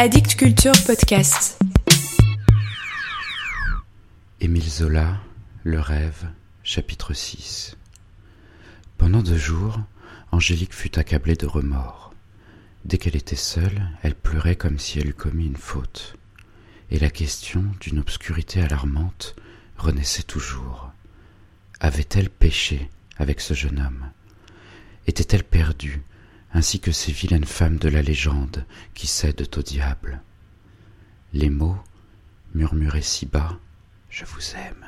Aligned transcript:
Addict 0.00 0.36
Culture 0.36 0.74
Podcast. 0.86 1.58
Zola, 4.60 5.16
Le 5.64 5.80
rêve, 5.80 6.28
chapitre 6.62 7.14
6. 7.14 7.76
Pendant 8.96 9.22
deux 9.22 9.36
jours, 9.36 9.80
Angélique 10.30 10.72
fut 10.72 11.00
accablée 11.00 11.34
de 11.34 11.46
remords. 11.46 12.14
Dès 12.84 12.98
qu'elle 12.98 13.16
était 13.16 13.34
seule, 13.34 13.90
elle 14.04 14.14
pleurait 14.14 14.54
comme 14.54 14.78
si 14.78 15.00
elle 15.00 15.08
eût 15.08 15.14
commis 15.14 15.46
une 15.46 15.56
faute. 15.56 16.14
Et 16.92 17.00
la 17.00 17.10
question, 17.10 17.64
d'une 17.80 17.98
obscurité 17.98 18.62
alarmante, 18.62 19.34
renaissait 19.78 20.22
toujours. 20.22 20.92
Avait-elle 21.80 22.30
péché 22.30 22.88
avec 23.16 23.40
ce 23.40 23.52
jeune 23.52 23.80
homme? 23.80 24.10
Était-elle 25.08 25.42
perdue, 25.42 26.02
ainsi 26.52 26.80
que 26.80 26.92
ces 26.92 27.12
vilaines 27.12 27.44
femmes 27.44 27.78
de 27.78 27.88
la 27.88 28.02
légende 28.02 28.64
qui 28.94 29.06
cèdent 29.06 29.48
au 29.56 29.62
diable 29.62 30.22
Les 31.32 31.50
mots, 31.50 31.78
murmurés 32.54 33.02
si 33.02 33.26
bas, 33.26 33.58
Je 34.08 34.24
vous 34.24 34.54
aime, 34.56 34.86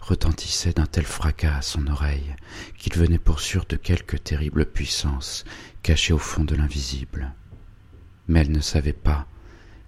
retentissaient 0.00 0.72
d'un 0.72 0.86
tel 0.86 1.04
fracas 1.04 1.56
à 1.56 1.62
son 1.62 1.86
oreille 1.86 2.34
qu'il 2.76 2.94
venait 2.94 3.18
pour 3.18 3.40
sûr 3.40 3.64
de 3.68 3.76
quelque 3.76 4.16
terrible 4.16 4.66
puissance 4.66 5.44
cachée 5.82 6.12
au 6.12 6.18
fond 6.18 6.44
de 6.44 6.56
l'invisible. 6.56 7.32
Mais 8.26 8.40
elle 8.40 8.52
ne 8.52 8.60
savait 8.60 8.92
pas, 8.92 9.26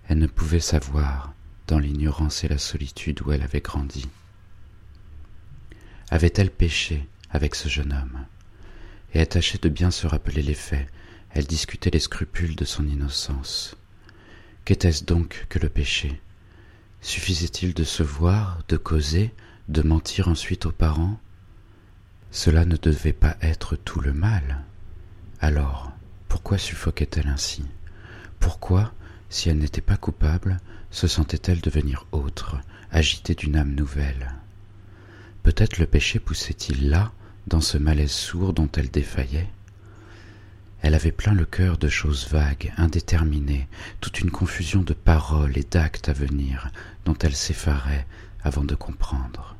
elle 0.08 0.18
ne 0.18 0.26
pouvait 0.26 0.60
savoir, 0.60 1.32
dans 1.66 1.78
l'ignorance 1.78 2.44
et 2.44 2.48
la 2.48 2.58
solitude 2.58 3.22
où 3.22 3.32
elle 3.32 3.42
avait 3.42 3.60
grandi. 3.60 4.08
Avait-elle 6.10 6.50
péché 6.50 7.08
avec 7.30 7.54
ce 7.54 7.68
jeune 7.68 7.92
homme? 7.92 8.26
Et 9.14 9.20
attachée 9.20 9.58
de 9.58 9.68
bien 9.68 9.90
se 9.90 10.06
rappeler 10.06 10.42
les 10.42 10.54
faits, 10.54 10.88
elle 11.30 11.46
discutait 11.46 11.90
les 11.90 12.00
scrupules 12.00 12.56
de 12.56 12.64
son 12.64 12.86
innocence. 12.86 13.76
Qu'était-ce 14.64 15.04
donc 15.04 15.46
que 15.48 15.58
le 15.58 15.68
péché? 15.68 16.20
Suffisait-il 17.00 17.74
de 17.74 17.84
se 17.84 18.02
voir, 18.02 18.62
de 18.68 18.76
causer, 18.76 19.32
de 19.68 19.82
mentir 19.82 20.28
ensuite 20.28 20.66
aux 20.66 20.72
parents? 20.72 21.20
Cela 22.30 22.64
ne 22.64 22.76
devait 22.76 23.12
pas 23.12 23.36
être 23.40 23.76
tout 23.76 24.00
le 24.00 24.12
mal. 24.12 24.64
Alors, 25.40 25.92
pourquoi 26.28 26.58
suffoquait-elle 26.58 27.28
ainsi? 27.28 27.64
Pourquoi, 28.40 28.92
si 29.28 29.48
elle 29.48 29.58
n'était 29.58 29.80
pas 29.80 29.96
coupable, 29.96 30.58
se 30.90 31.06
sentait-elle 31.06 31.60
devenir 31.60 32.06
autre, 32.10 32.56
agitée 32.90 33.34
d'une 33.34 33.56
âme 33.56 33.74
nouvelle? 33.74 34.32
Peut-être 35.44 35.78
le 35.78 35.86
péché 35.86 36.18
poussait-il 36.18 36.88
là, 36.90 37.12
dans 37.46 37.60
ce 37.60 37.78
malaise 37.78 38.10
sourd 38.10 38.52
dont 38.52 38.68
elle 38.76 38.90
défaillait 38.90 39.48
Elle 40.82 40.94
avait 40.94 41.12
plein 41.12 41.34
le 41.34 41.44
cœur 41.44 41.78
de 41.78 41.88
choses 41.88 42.28
vagues, 42.28 42.72
indéterminées, 42.76 43.68
toute 44.00 44.20
une 44.20 44.30
confusion 44.30 44.82
de 44.82 44.94
paroles 44.94 45.56
et 45.56 45.66
d'actes 45.68 46.08
à 46.08 46.12
venir 46.12 46.70
dont 47.04 47.16
elle 47.20 47.36
s'effarait 47.36 48.06
avant 48.42 48.64
de 48.64 48.74
comprendre. 48.74 49.56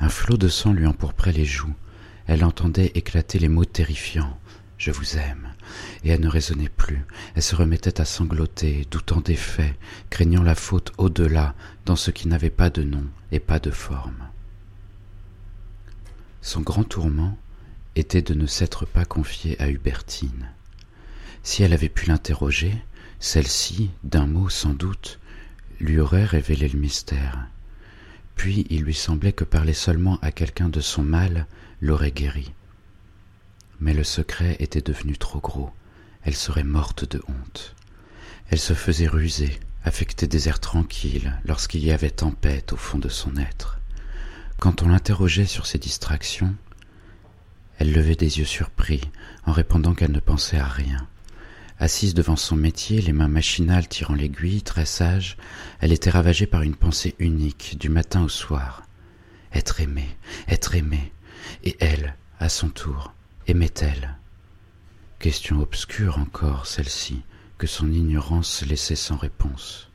Un 0.00 0.08
flot 0.08 0.36
de 0.36 0.48
sang 0.48 0.72
lui 0.72 0.86
empourprait 0.86 1.32
les 1.32 1.44
joues, 1.44 1.74
elle 2.26 2.44
entendait 2.44 2.92
éclater 2.94 3.38
les 3.38 3.48
mots 3.48 3.64
terrifiants 3.64 4.38
je 4.82 4.90
vous 4.90 5.16
aime. 5.16 5.54
Et 6.02 6.10
elle 6.10 6.20
ne 6.20 6.28
raisonnait 6.28 6.68
plus, 6.68 7.04
elle 7.36 7.42
se 7.42 7.54
remettait 7.54 8.00
à 8.00 8.04
sangloter, 8.04 8.84
doutant 8.90 9.20
des 9.20 9.36
faits, 9.36 9.76
craignant 10.10 10.42
la 10.42 10.56
faute 10.56 10.92
au-delà, 10.98 11.54
dans 11.86 11.94
ce 11.94 12.10
qui 12.10 12.26
n'avait 12.26 12.50
pas 12.50 12.68
de 12.68 12.82
nom 12.82 13.04
et 13.30 13.38
pas 13.38 13.60
de 13.60 13.70
forme. 13.70 14.28
Son 16.44 16.60
grand 16.60 16.82
tourment 16.82 17.38
était 17.94 18.20
de 18.20 18.34
ne 18.34 18.46
s'être 18.46 18.84
pas 18.84 19.04
confiée 19.04 19.58
à 19.60 19.68
Hubertine. 19.68 20.50
Si 21.44 21.62
elle 21.62 21.72
avait 21.72 21.88
pu 21.88 22.06
l'interroger, 22.06 22.82
celle-ci, 23.20 23.90
d'un 24.02 24.26
mot 24.26 24.48
sans 24.48 24.74
doute, 24.74 25.20
lui 25.78 26.00
aurait 26.00 26.24
révélé 26.24 26.68
le 26.68 26.80
mystère. 26.80 27.46
Puis 28.34 28.66
il 28.70 28.82
lui 28.82 28.94
semblait 28.94 29.32
que 29.32 29.44
parler 29.44 29.72
seulement 29.72 30.18
à 30.20 30.32
quelqu'un 30.32 30.68
de 30.68 30.80
son 30.80 31.04
mal 31.04 31.46
l'aurait 31.80 32.10
guéri. 32.10 32.52
Mais 33.78 33.94
le 33.94 34.04
secret 34.04 34.56
était 34.58 34.82
devenu 34.82 35.16
trop 35.16 35.40
gros, 35.40 35.70
elle 36.24 36.36
serait 36.36 36.64
morte 36.64 37.08
de 37.08 37.22
honte. 37.28 37.76
Elle 38.48 38.58
se 38.58 38.74
faisait 38.74 39.06
ruser, 39.06 39.60
affecter 39.84 40.26
des 40.26 40.48
airs 40.48 40.60
tranquilles 40.60 41.38
lorsqu'il 41.44 41.84
y 41.84 41.92
avait 41.92 42.10
tempête 42.10 42.72
au 42.72 42.76
fond 42.76 42.98
de 42.98 43.08
son 43.08 43.36
être. 43.36 43.78
Quand 44.62 44.82
on 44.82 44.90
l'interrogeait 44.90 45.46
sur 45.46 45.66
ses 45.66 45.78
distractions, 45.78 46.54
elle 47.78 47.92
levait 47.92 48.14
des 48.14 48.38
yeux 48.38 48.44
surpris 48.44 49.00
en 49.44 49.50
répondant 49.50 49.92
qu'elle 49.92 50.12
ne 50.12 50.20
pensait 50.20 50.60
à 50.60 50.68
rien. 50.68 51.08
Assise 51.80 52.14
devant 52.14 52.36
son 52.36 52.54
métier, 52.54 53.02
les 53.02 53.12
mains 53.12 53.26
machinales 53.26 53.88
tirant 53.88 54.14
l'aiguille, 54.14 54.62
très 54.62 54.84
sage, 54.84 55.36
elle 55.80 55.90
était 55.90 56.10
ravagée 56.10 56.46
par 56.46 56.62
une 56.62 56.76
pensée 56.76 57.16
unique, 57.18 57.76
du 57.76 57.88
matin 57.88 58.22
au 58.22 58.28
soir. 58.28 58.84
Être 59.52 59.80
aimée, 59.80 60.16
être 60.46 60.76
aimée. 60.76 61.12
Et 61.64 61.76
elle, 61.80 62.14
à 62.38 62.48
son 62.48 62.68
tour, 62.68 63.12
aimait-elle? 63.48 64.16
Question 65.18 65.58
obscure 65.60 66.18
encore, 66.18 66.66
celle-ci, 66.66 67.24
que 67.58 67.66
son 67.66 67.90
ignorance 67.90 68.62
laissait 68.64 68.94
sans 68.94 69.16
réponse. 69.16 69.90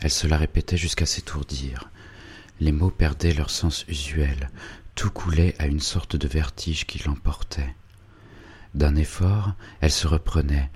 Elle 0.00 0.10
se 0.10 0.26
la 0.26 0.36
répétait 0.36 0.76
jusqu'à 0.76 1.06
s'étourdir, 1.06 1.92
les 2.60 2.72
mots 2.72 2.90
perdaient 2.90 3.34
leur 3.34 3.50
sens 3.50 3.84
usuel, 3.88 4.50
tout 4.94 5.10
coulait 5.10 5.54
à 5.58 5.66
une 5.66 5.80
sorte 5.80 6.16
de 6.16 6.28
vertige 6.28 6.86
qui 6.86 7.02
l'emportait. 7.04 7.74
D'un 8.74 8.94
effort, 8.96 9.52
elle 9.80 9.90
se 9.90 10.06
reprenait, 10.06 10.70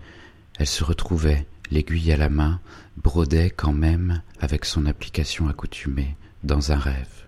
elle 0.58 0.66
se 0.66 0.84
retrouvait, 0.84 1.46
l'aiguille 1.70 2.12
à 2.12 2.16
la 2.16 2.28
main, 2.28 2.60
brodait 2.96 3.50
quand 3.50 3.72
même, 3.72 4.22
avec 4.40 4.64
son 4.64 4.86
application 4.86 5.48
accoutumée, 5.48 6.16
dans 6.44 6.72
un 6.72 6.78
rêve. 6.78 7.26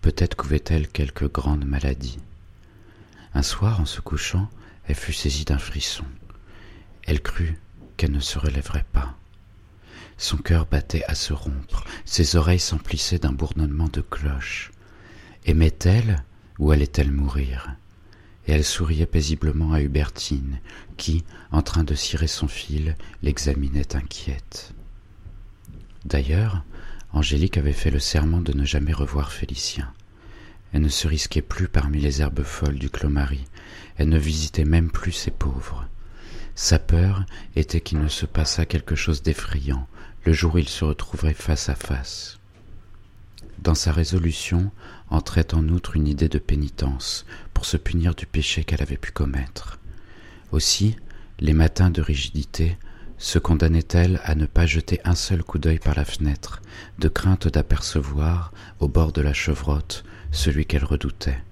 Peut-être 0.00 0.36
couvait-elle 0.36 0.88
quelque 0.88 1.24
grande 1.24 1.64
maladie. 1.64 2.18
Un 3.34 3.42
soir, 3.42 3.80
en 3.80 3.86
se 3.86 4.00
couchant, 4.00 4.48
elle 4.86 4.94
fut 4.94 5.12
saisie 5.12 5.44
d'un 5.44 5.58
frisson. 5.58 6.04
Elle 7.04 7.20
crut 7.20 7.58
qu'elle 7.96 8.12
ne 8.12 8.20
se 8.20 8.38
relèverait 8.38 8.86
pas. 8.92 9.14
Son 10.20 10.36
cœur 10.36 10.66
battait 10.66 11.04
à 11.06 11.14
se 11.14 11.32
rompre, 11.32 11.84
ses 12.04 12.34
oreilles 12.34 12.58
s'emplissaient 12.58 13.20
d'un 13.20 13.32
bourdonnement 13.32 13.88
de 13.88 14.00
cloches. 14.00 14.72
Aimait-elle 15.46 16.24
ou 16.58 16.72
allait-elle 16.72 17.12
mourir? 17.12 17.76
Et 18.48 18.52
elle 18.52 18.64
souriait 18.64 19.06
paisiblement 19.06 19.72
à 19.72 19.80
Hubertine, 19.80 20.58
qui, 20.96 21.24
en 21.52 21.62
train 21.62 21.84
de 21.84 21.94
cirer 21.94 22.26
son 22.26 22.48
fil, 22.48 22.96
l'examinait 23.22 23.94
inquiète. 23.94 24.74
D'ailleurs, 26.04 26.64
Angélique 27.12 27.56
avait 27.56 27.72
fait 27.72 27.90
le 27.90 28.00
serment 28.00 28.40
de 28.40 28.52
ne 28.52 28.64
jamais 28.64 28.92
revoir 28.92 29.30
Félicien. 29.30 29.92
Elle 30.72 30.82
ne 30.82 30.88
se 30.88 31.06
risquait 31.06 31.42
plus 31.42 31.68
parmi 31.68 32.00
les 32.00 32.20
herbes 32.20 32.42
folles 32.42 32.78
du 32.78 32.90
Clos-Marie, 32.90 33.46
elle 33.96 34.08
ne 34.08 34.18
visitait 34.18 34.64
même 34.64 34.90
plus 34.90 35.12
ses 35.12 35.30
pauvres. 35.30 35.86
Sa 36.54 36.80
peur 36.80 37.24
était 37.54 37.80
qu'il 37.80 38.00
ne 38.00 38.08
se 38.08 38.26
passât 38.26 38.66
quelque 38.66 38.96
chose 38.96 39.22
d'effrayant, 39.22 39.86
le 40.24 40.32
jour 40.32 40.54
où 40.54 40.58
ils 40.58 40.68
se 40.68 40.84
retrouveraient 40.84 41.34
face 41.34 41.68
à 41.68 41.74
face. 41.74 42.38
Dans 43.58 43.74
sa 43.74 43.92
résolution 43.92 44.70
entrait 45.10 45.54
en 45.54 45.68
outre 45.68 45.96
une 45.96 46.06
idée 46.06 46.28
de 46.28 46.38
pénitence 46.38 47.26
pour 47.54 47.64
se 47.64 47.76
punir 47.76 48.14
du 48.14 48.26
péché 48.26 48.64
qu'elle 48.64 48.82
avait 48.82 48.96
pu 48.96 49.10
commettre. 49.10 49.78
Aussi, 50.52 50.96
les 51.40 51.52
matins 51.52 51.90
de 51.90 52.00
rigidité 52.00 52.78
se 53.18 53.38
condamnait-elle 53.38 54.20
à 54.24 54.34
ne 54.34 54.46
pas 54.46 54.66
jeter 54.66 55.00
un 55.04 55.16
seul 55.16 55.42
coup 55.42 55.58
d'œil 55.58 55.80
par 55.80 55.94
la 55.94 56.04
fenêtre, 56.04 56.62
de 56.98 57.08
crainte 57.08 57.48
d'apercevoir, 57.48 58.52
au 58.78 58.88
bord 58.88 59.12
de 59.12 59.22
la 59.22 59.32
chevrotte, 59.32 60.04
celui 60.30 60.66
qu'elle 60.66 60.84
redoutait. 60.84 61.42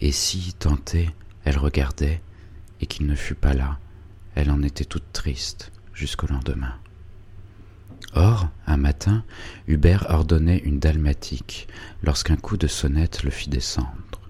Et 0.00 0.10
si, 0.10 0.54
tentée, 0.54 1.10
elle 1.44 1.58
regardait, 1.58 2.20
et 2.80 2.86
qu'il 2.86 3.06
ne 3.06 3.14
fût 3.14 3.36
pas 3.36 3.54
là, 3.54 3.78
elle 4.34 4.50
en 4.50 4.62
était 4.62 4.84
toute 4.84 5.12
triste 5.12 5.70
jusqu'au 5.94 6.26
lendemain. 6.26 6.74
Or, 8.14 8.48
un 8.66 8.76
matin, 8.76 9.24
Hubert 9.66 10.06
ordonnait 10.10 10.58
une 10.58 10.78
dalmatique 10.78 11.66
lorsqu'un 12.02 12.36
coup 12.36 12.58
de 12.58 12.66
sonnette 12.66 13.22
le 13.22 13.30
fit 13.30 13.48
descendre. 13.48 14.20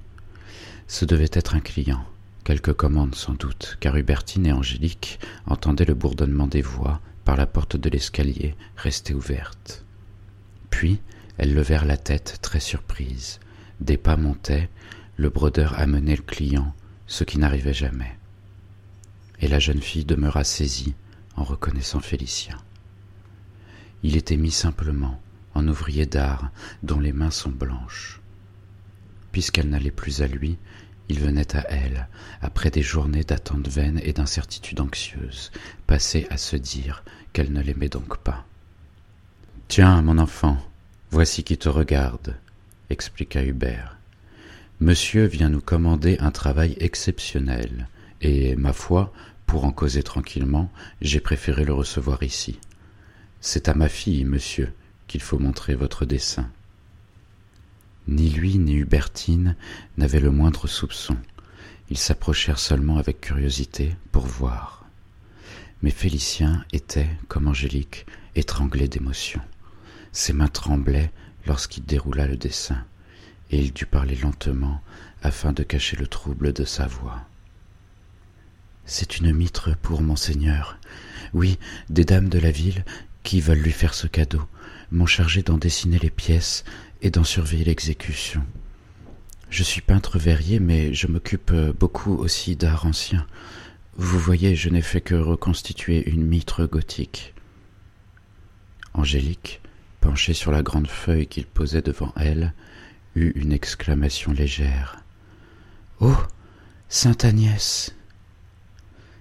Ce 0.86 1.04
devait 1.04 1.30
être 1.32 1.56
un 1.56 1.60
client, 1.60 2.04
quelque 2.44 2.70
commande 2.70 3.14
sans 3.16 3.34
doute, 3.34 3.76
car 3.80 3.96
Hubertine 3.96 4.46
et 4.46 4.52
Angélique 4.52 5.18
entendaient 5.46 5.84
le 5.84 5.94
bourdonnement 5.94 6.46
des 6.46 6.62
voix 6.62 7.00
par 7.24 7.36
la 7.36 7.46
porte 7.46 7.76
de 7.76 7.90
l'escalier 7.90 8.54
restée 8.76 9.14
ouverte. 9.14 9.84
Puis, 10.70 11.00
elles 11.38 11.54
levèrent 11.54 11.84
la 11.84 11.96
tête 11.96 12.38
très 12.40 12.60
surprises. 12.60 13.40
Des 13.80 13.96
pas 13.96 14.16
montaient, 14.16 14.68
le 15.16 15.28
brodeur 15.28 15.78
amenait 15.78 16.16
le 16.16 16.22
client, 16.22 16.72
ce 17.06 17.24
qui 17.24 17.38
n'arrivait 17.38 17.74
jamais. 17.74 18.16
Et 19.40 19.48
la 19.48 19.58
jeune 19.58 19.82
fille 19.82 20.04
demeura 20.04 20.44
saisie 20.44 20.94
en 21.36 21.42
reconnaissant 21.42 22.00
Félicien. 22.00 22.58
Il 24.02 24.16
était 24.16 24.36
mis 24.36 24.50
simplement 24.50 25.20
en 25.54 25.68
ouvrier 25.68 26.06
d'art 26.06 26.50
dont 26.82 27.00
les 27.00 27.12
mains 27.12 27.30
sont 27.30 27.50
blanches. 27.50 28.20
Puisqu'elle 29.30 29.68
n'allait 29.68 29.90
plus 29.90 30.22
à 30.22 30.26
lui, 30.26 30.58
Il 31.08 31.20
venait 31.20 31.56
à 31.56 31.66
elle, 31.68 32.08
après 32.40 32.70
des 32.70 32.82
journées 32.82 33.24
d'attente 33.24 33.68
vaine 33.68 34.00
et 34.02 34.12
d'incertitude 34.12 34.80
anxieuse, 34.80 35.50
passées 35.86 36.26
à 36.30 36.36
se 36.36 36.56
dire 36.56 37.04
qu'elle 37.32 37.52
ne 37.52 37.60
l'aimait 37.60 37.88
donc 37.88 38.18
pas. 38.18 38.46
Tiens, 39.68 40.00
mon 40.02 40.18
enfant, 40.18 40.56
voici 41.10 41.44
qui 41.44 41.58
te 41.58 41.68
regarde, 41.68 42.36
expliqua 42.88 43.42
Hubert. 43.42 43.98
Monsieur 44.80 45.26
vient 45.26 45.48
nous 45.48 45.60
commander 45.60 46.16
un 46.20 46.30
travail 46.30 46.76
exceptionnel, 46.78 47.88
et, 48.20 48.56
ma 48.56 48.72
foi, 48.72 49.12
pour 49.46 49.64
en 49.64 49.72
causer 49.72 50.02
tranquillement, 50.02 50.70
j'ai 51.00 51.20
préféré 51.20 51.64
le 51.64 51.74
recevoir 51.74 52.22
ici. 52.22 52.58
C'est 53.44 53.68
à 53.68 53.74
ma 53.74 53.88
fille, 53.88 54.24
monsieur, 54.24 54.72
qu'il 55.08 55.20
faut 55.20 55.40
montrer 55.40 55.74
votre 55.74 56.04
dessin. 56.04 56.48
Ni 58.06 58.30
lui 58.30 58.56
ni 58.56 58.74
Hubertine 58.74 59.56
n'avaient 59.96 60.20
le 60.20 60.30
moindre 60.30 60.68
soupçon. 60.68 61.16
Ils 61.90 61.98
s'approchèrent 61.98 62.60
seulement 62.60 62.98
avec 62.98 63.20
curiosité 63.20 63.96
pour 64.12 64.26
voir. 64.26 64.86
Mais 65.82 65.90
Félicien 65.90 66.64
était, 66.72 67.08
comme 67.26 67.48
Angélique, 67.48 68.06
étranglé 68.36 68.86
d'émotion. 68.86 69.40
Ses 70.12 70.32
mains 70.32 70.46
tremblaient 70.46 71.10
lorsqu'il 71.44 71.84
déroula 71.84 72.28
le 72.28 72.36
dessin, 72.36 72.84
et 73.50 73.58
il 73.58 73.72
dut 73.72 73.86
parler 73.86 74.14
lentement 74.14 74.80
afin 75.20 75.52
de 75.52 75.64
cacher 75.64 75.96
le 75.96 76.06
trouble 76.06 76.52
de 76.52 76.64
sa 76.64 76.86
voix. 76.86 77.22
C'est 78.84 79.18
une 79.18 79.32
mitre 79.32 79.76
pour 79.82 80.00
monseigneur. 80.00 80.78
Oui, 81.32 81.58
des 81.90 82.04
dames 82.04 82.28
de 82.28 82.38
la 82.38 82.52
ville 82.52 82.84
qui 83.22 83.40
veulent 83.40 83.58
lui 83.58 83.72
faire 83.72 83.94
ce 83.94 84.06
cadeau? 84.06 84.42
M'ont 84.90 85.06
chargé 85.06 85.42
d'en 85.42 85.58
dessiner 85.58 85.98
les 85.98 86.10
pièces 86.10 86.64
et 87.00 87.10
d'en 87.10 87.24
surveiller 87.24 87.64
l'exécution. 87.64 88.44
Je 89.50 89.62
suis 89.62 89.80
peintre 89.80 90.18
verrier, 90.18 90.60
mais 90.60 90.94
je 90.94 91.06
m'occupe 91.06 91.52
beaucoup 91.78 92.14
aussi 92.14 92.56
d'art 92.56 92.86
ancien. 92.86 93.26
Vous 93.96 94.18
voyez, 94.18 94.56
je 94.56 94.68
n'ai 94.68 94.82
fait 94.82 95.00
que 95.00 95.14
reconstituer 95.14 96.08
une 96.08 96.26
mitre 96.26 96.66
gothique. 96.66 97.34
Angélique, 98.94 99.60
penchée 100.00 100.34
sur 100.34 100.52
la 100.52 100.62
grande 100.62 100.88
feuille 100.88 101.26
qu'il 101.26 101.46
posait 101.46 101.82
devant 101.82 102.12
elle, 102.16 102.54
eut 103.14 103.32
une 103.34 103.52
exclamation 103.52 104.32
légère. 104.32 105.02
Oh. 106.00 106.16
Sainte 106.88 107.24
Agnès. 107.24 107.94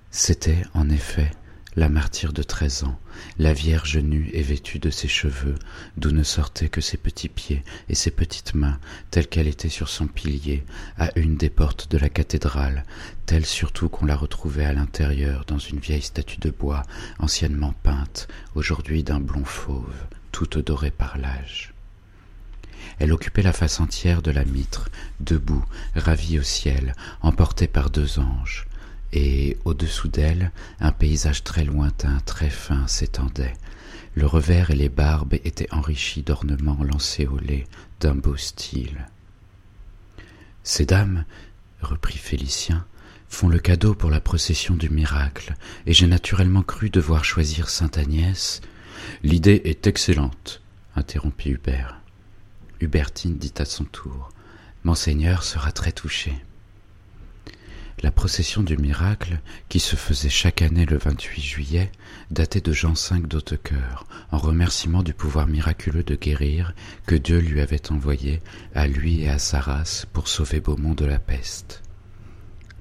C'était, 0.09 0.63
en 0.74 0.89
effet, 0.89 1.31
la 1.75 1.88
martyre 1.88 2.33
de 2.33 2.44
treize 2.44 2.83
ans, 2.83 3.00
la 3.38 3.53
Vierge 3.53 3.97
nue 3.97 4.29
et 4.33 4.41
vêtue 4.41 4.79
de 4.79 4.89
ses 4.89 5.07
cheveux, 5.07 5.56
d'où 5.95 6.12
ne 6.12 6.23
sortaient 6.23 6.68
que 6.68 6.81
ses 6.81 6.97
petits 6.97 7.29
pieds 7.29 7.63
et 7.88 7.95
ses 7.95 8.12
petites 8.12 8.53
mains, 8.56 8.77
telle 9.09 9.27
qu'elle 9.27 9.47
était 9.47 9.69
sur 9.69 9.88
son 9.88 10.07
pilier, 10.07 10.65
à 10.97 11.18
une 11.18 11.38
des 11.38 11.50
portes 11.50 11.89
de 11.89 11.97
la 11.97 12.09
cathédrale, 12.09 12.83
telle 13.25 13.45
surtout 13.45 13.88
qu'on 13.88 14.06
la 14.06 14.18
retrouvait 14.18 14.65
à 14.65 14.73
l'intérieur 14.73 15.45
dans 15.45 15.59
une 15.59 15.79
vieille 15.79 16.01
statue 16.01 16.39
de 16.39 16.50
bois, 16.50 16.83
anciennement 17.19 17.73
peinte, 17.83 18.27
aujourd'hui 18.56 19.03
d'un 19.03 19.21
blond 19.21 19.45
fauve, 19.45 19.95
toute 20.33 20.57
dorée 20.57 20.91
par 20.91 21.18
l'âge. 21.18 21.73
Elle 23.00 23.13
occupait 23.13 23.44
la 23.44 23.53
face 23.53 23.79
entière 23.79 24.21
de 24.21 24.31
la 24.31 24.44
mitre, 24.44 24.89
debout, 25.21 25.63
ravie 25.95 26.38
au 26.38 26.44
ciel, 26.44 26.95
emportée 27.21 27.68
par 27.68 27.89
deux 27.89 28.19
anges 28.19 28.68
et 29.13 29.57
au-dessous 29.65 30.07
d'elle, 30.07 30.51
un 30.79 30.91
paysage 30.91 31.43
très 31.43 31.63
lointain, 31.63 32.19
très 32.25 32.49
fin 32.49 32.87
s'étendait. 32.87 33.53
Le 34.15 34.25
revers 34.25 34.71
et 34.71 34.75
les 34.75 34.89
barbes 34.89 35.33
étaient 35.33 35.71
enrichis 35.71 36.21
d'ornements 36.21 36.77
lait 37.45 37.67
d'un 37.99 38.15
beau 38.15 38.35
style. 38.35 39.07
Ces 40.63 40.85
dames, 40.85 41.25
reprit 41.81 42.17
Félicien, 42.17 42.85
font 43.29 43.47
le 43.47 43.59
cadeau 43.59 43.95
pour 43.95 44.09
la 44.09 44.19
procession 44.19 44.75
du 44.75 44.89
miracle, 44.89 45.55
et 45.85 45.93
j'ai 45.93 46.07
naturellement 46.07 46.63
cru 46.63 46.89
devoir 46.89 47.23
choisir 47.23 47.69
sainte 47.69 47.97
Agnès. 47.97 48.61
L'idée 49.23 49.61
est 49.65 49.87
excellente, 49.87 50.61
interrompit 50.95 51.51
Hubert. 51.51 52.01
Hubertine 52.81 53.37
dit 53.37 53.53
à 53.57 53.65
son 53.65 53.85
tour. 53.85 54.29
Monseigneur 54.83 55.43
sera 55.43 55.71
très 55.71 55.91
touché. 55.91 56.33
La 58.03 58.12
procession 58.12 58.63
du 58.63 58.77
miracle, 58.77 59.39
qui 59.69 59.80
se 59.80 59.95
faisait 59.95 60.30
chaque 60.30 60.63
année 60.63 60.88
le 60.88 60.98
28 60.98 61.42
juillet, 61.42 61.92
datait 62.31 62.62
de 62.62 62.74
Jean 62.74 62.94
V 62.94 63.19
d'Hautecoeur, 63.27 64.07
en 64.31 64.39
remerciement 64.39 65.03
du 65.03 65.13
pouvoir 65.13 65.45
miraculeux 65.45 66.03
de 66.03 66.15
guérir 66.15 66.74
que 67.06 67.13
Dieu 67.13 67.38
lui 67.38 67.62
avait 67.62 67.92
envoyé 67.92 68.42
à 68.74 68.88
lui 68.88 69.21
et 69.21 69.30
à 69.30 69.38
sa 69.38 69.59
race 69.59 70.07
pour 70.13 70.27
sauver 70.27 70.59
Beaumont 70.62 70.95
de 70.95 71.06
la 71.06 71.19
peste. 71.19 71.83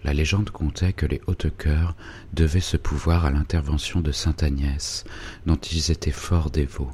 La 0.05 0.15
légende 0.15 0.49
contait 0.49 0.95
que 0.95 1.05
les 1.05 1.21
Hautecoeurs 1.27 1.95
devaient 2.33 2.61
ce 2.61 2.79
pouvoir 2.79 3.27
à 3.27 3.31
l'intervention 3.31 4.01
de 4.01 4.13
sainte 4.13 4.43
Agnès, 4.43 5.05
dont 5.45 5.57
ils 5.57 5.91
étaient 5.91 6.13
fort 6.13 6.51
dévots. 6.51 6.93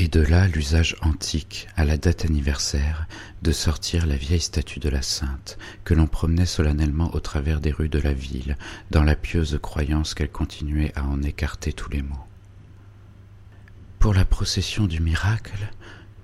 Et 0.00 0.06
de 0.06 0.20
là 0.20 0.46
l'usage 0.46 0.94
antique, 1.02 1.66
à 1.74 1.84
la 1.84 1.96
date 1.98 2.24
anniversaire, 2.24 3.08
de 3.42 3.50
sortir 3.50 4.06
la 4.06 4.14
vieille 4.14 4.38
statue 4.38 4.78
de 4.78 4.88
la 4.88 5.02
sainte, 5.02 5.58
que 5.82 5.92
l'on 5.92 6.06
promenait 6.06 6.46
solennellement 6.46 7.12
au 7.16 7.18
travers 7.18 7.60
des 7.60 7.72
rues 7.72 7.88
de 7.88 7.98
la 7.98 8.12
ville, 8.12 8.56
dans 8.92 9.02
la 9.02 9.16
pieuse 9.16 9.58
croyance 9.60 10.14
qu'elle 10.14 10.30
continuait 10.30 10.92
à 10.94 11.02
en 11.02 11.20
écarter 11.24 11.72
tous 11.72 11.90
les 11.90 12.02
maux. 12.02 12.24
Pour 13.98 14.14
la 14.14 14.24
procession 14.24 14.86
du 14.86 15.00
miracle, 15.00 15.68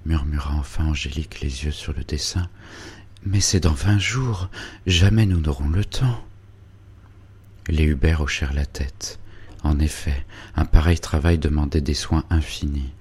murmura 0.07 0.55
enfin 0.55 0.85
Angélique 0.85 1.41
les 1.41 1.65
yeux 1.65 1.73
sur 1.73 1.95
le 1.95 2.05
dessin, 2.05 2.49
mais 3.27 3.41
c'est 3.41 3.59
dans 3.59 3.73
vingt 3.73 3.99
jours, 3.99 4.51
jamais 4.87 5.27
nous 5.27 5.41
n'aurons 5.41 5.69
le 5.69 5.85
temps. 5.85 6.25
Les 7.67 7.83
Hubert 7.83 8.21
hochèrent 8.21 8.55
la 8.55 8.67
tête. 8.67 9.19
En 9.65 9.81
effet, 9.81 10.25
un 10.55 10.65
pareil 10.65 11.01
travail 11.01 11.39
demandait 11.39 11.81
des 11.81 11.95
soins 11.95 12.25
infinis. 12.31 12.93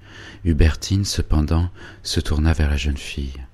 Hubertine, 0.44 1.04
cependant, 1.04 1.70
se 2.02 2.20
tourna 2.20 2.52
vers 2.52 2.70
la 2.70 2.76
jeune 2.76 2.96
fille. 2.96 3.44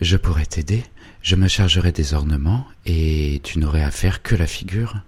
Je 0.00 0.16
pourrais 0.16 0.46
t'aider, 0.46 0.84
je 1.22 1.36
me 1.36 1.48
chargerai 1.48 1.92
des 1.92 2.14
ornements, 2.14 2.66
et 2.86 3.40
tu 3.42 3.58
n'aurais 3.58 3.82
à 3.82 3.90
faire 3.90 4.22
que 4.22 4.36
la 4.36 4.46
figure. 4.46 5.00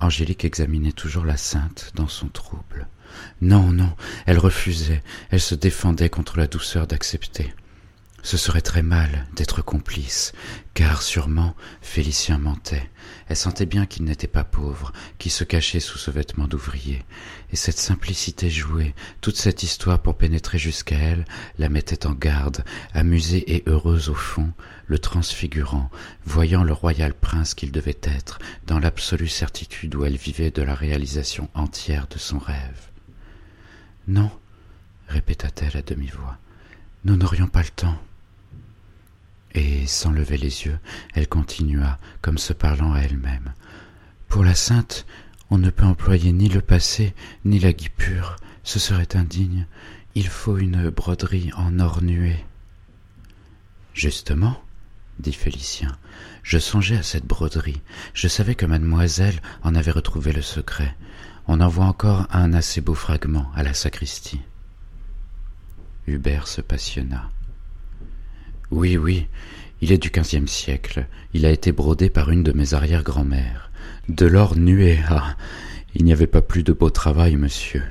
Angélique 0.00 0.44
examinait 0.44 0.92
toujours 0.92 1.24
la 1.24 1.36
sainte 1.36 1.92
dans 1.94 2.08
son 2.08 2.28
trouble. 2.28 2.88
Non, 3.40 3.72
non, 3.72 3.94
elle 4.26 4.38
refusait, 4.38 5.02
elle 5.30 5.40
se 5.40 5.54
défendait 5.54 6.10
contre 6.10 6.38
la 6.38 6.46
douceur 6.46 6.86
d'accepter. 6.86 7.54
Ce 8.24 8.36
serait 8.36 8.60
très 8.60 8.82
mal 8.82 9.26
d'être 9.34 9.62
complice, 9.62 10.32
car 10.74 11.02
sûrement 11.02 11.56
Félicien 11.80 12.38
mentait. 12.38 12.88
Elle 13.28 13.36
sentait 13.36 13.66
bien 13.66 13.84
qu'il 13.84 14.04
n'était 14.04 14.28
pas 14.28 14.44
pauvre, 14.44 14.92
qu'il 15.18 15.32
se 15.32 15.42
cachait 15.42 15.80
sous 15.80 15.98
ce 15.98 16.12
vêtement 16.12 16.46
d'ouvrier. 16.46 17.04
Et 17.50 17.56
cette 17.56 17.78
simplicité 17.78 18.48
jouée, 18.48 18.94
toute 19.20 19.36
cette 19.36 19.64
histoire 19.64 19.98
pour 19.98 20.16
pénétrer 20.16 20.58
jusqu'à 20.58 20.96
elle, 20.96 21.24
la 21.58 21.68
mettait 21.68 22.06
en 22.06 22.12
garde, 22.12 22.64
amusée 22.94 23.56
et 23.56 23.64
heureuse 23.66 24.08
au 24.08 24.14
fond, 24.14 24.52
le 24.86 25.00
transfigurant, 25.00 25.90
voyant 26.24 26.62
le 26.62 26.72
royal 26.72 27.14
prince 27.14 27.54
qu'il 27.54 27.72
devait 27.72 27.98
être, 28.02 28.38
dans 28.66 28.78
l'absolue 28.78 29.28
certitude 29.28 29.96
où 29.96 30.04
elle 30.04 30.16
vivait 30.16 30.52
de 30.52 30.62
la 30.62 30.76
réalisation 30.76 31.50
entière 31.54 32.06
de 32.06 32.18
son 32.18 32.38
rêve. 32.38 32.88
Non, 34.06 34.30
répéta-t-elle 35.08 35.76
à 35.76 35.82
demi-voix, 35.82 36.38
nous 37.04 37.16
n'aurions 37.16 37.48
pas 37.48 37.62
le 37.62 37.68
temps. 37.68 37.98
Et 39.54 39.86
sans 39.86 40.10
lever 40.10 40.38
les 40.38 40.64
yeux, 40.64 40.78
elle 41.14 41.28
continua, 41.28 41.98
comme 42.20 42.38
se 42.38 42.52
parlant 42.52 42.94
à 42.94 43.00
elle-même. 43.00 43.52
Pour 44.28 44.44
la 44.44 44.54
sainte, 44.54 45.06
on 45.50 45.58
ne 45.58 45.70
peut 45.70 45.84
employer 45.84 46.32
ni 46.32 46.48
le 46.48 46.62
passé, 46.62 47.14
ni 47.44 47.58
la 47.58 47.74
guipure, 47.74 48.36
ce 48.62 48.78
serait 48.78 49.16
indigne. 49.16 49.66
Il 50.14 50.28
faut 50.28 50.56
une 50.56 50.88
broderie 50.88 51.50
en 51.56 51.78
or 51.78 52.02
nué. 52.02 52.36
Justement, 53.92 54.62
dit 55.18 55.32
Félicien, 55.32 55.98
je 56.42 56.58
songeais 56.58 56.96
à 56.96 57.02
cette 57.02 57.26
broderie. 57.26 57.82
Je 58.14 58.28
savais 58.28 58.54
que 58.54 58.66
mademoiselle 58.66 59.40
en 59.62 59.74
avait 59.74 59.90
retrouvé 59.90 60.32
le 60.32 60.42
secret. 60.42 60.96
On 61.46 61.60
en 61.60 61.68
voit 61.68 61.84
encore 61.86 62.26
un 62.30 62.54
assez 62.54 62.80
beau 62.80 62.94
fragment 62.94 63.50
à 63.54 63.62
la 63.62 63.74
sacristie. 63.74 64.40
Hubert 66.06 66.48
se 66.48 66.60
passionna. 66.60 67.30
Oui, 68.72 68.96
oui, 68.96 69.26
il 69.82 69.92
est 69.92 69.98
du 69.98 70.10
quinzième 70.10 70.48
siècle. 70.48 71.06
Il 71.34 71.44
a 71.44 71.50
été 71.50 71.72
brodé 71.72 72.08
par 72.08 72.30
une 72.30 72.42
de 72.42 72.52
mes 72.52 72.72
arrière-grand-mères. 72.72 73.70
De 74.08 74.24
l'or 74.24 74.56
nué, 74.56 74.98
ah. 75.10 75.36
Il 75.94 76.06
n'y 76.06 76.12
avait 76.14 76.26
pas 76.26 76.40
plus 76.40 76.62
de 76.62 76.72
beau 76.72 76.88
travail, 76.88 77.36
monsieur. 77.36 77.82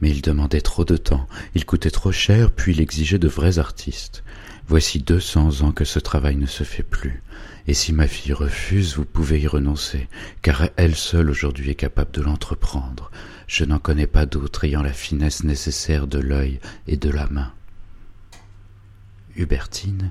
Mais 0.00 0.10
il 0.10 0.22
demandait 0.22 0.60
trop 0.60 0.84
de 0.84 0.96
temps, 0.96 1.26
il 1.56 1.66
coûtait 1.66 1.90
trop 1.90 2.12
cher, 2.12 2.52
puis 2.52 2.74
il 2.74 2.80
exigeait 2.80 3.18
de 3.18 3.26
vrais 3.26 3.58
artistes. 3.58 4.22
Voici 4.68 5.00
deux 5.00 5.18
cents 5.18 5.62
ans 5.62 5.72
que 5.72 5.84
ce 5.84 5.98
travail 5.98 6.36
ne 6.36 6.46
se 6.46 6.62
fait 6.62 6.84
plus. 6.84 7.20
Et 7.66 7.74
si 7.74 7.92
ma 7.92 8.06
fille 8.06 8.34
refuse, 8.34 8.94
vous 8.94 9.04
pouvez 9.04 9.40
y 9.40 9.48
renoncer, 9.48 10.06
car 10.42 10.68
elle 10.76 10.94
seule 10.94 11.28
aujourd'hui 11.28 11.70
est 11.70 11.74
capable 11.74 12.12
de 12.12 12.22
l'entreprendre. 12.22 13.10
Je 13.48 13.64
n'en 13.64 13.80
connais 13.80 14.06
pas 14.06 14.26
d'autre 14.26 14.62
ayant 14.62 14.82
la 14.82 14.92
finesse 14.92 15.42
nécessaire 15.42 16.06
de 16.06 16.20
l'œil 16.20 16.60
et 16.86 16.96
de 16.96 17.10
la 17.10 17.26
main. 17.26 17.52
Hubertine 19.36 20.10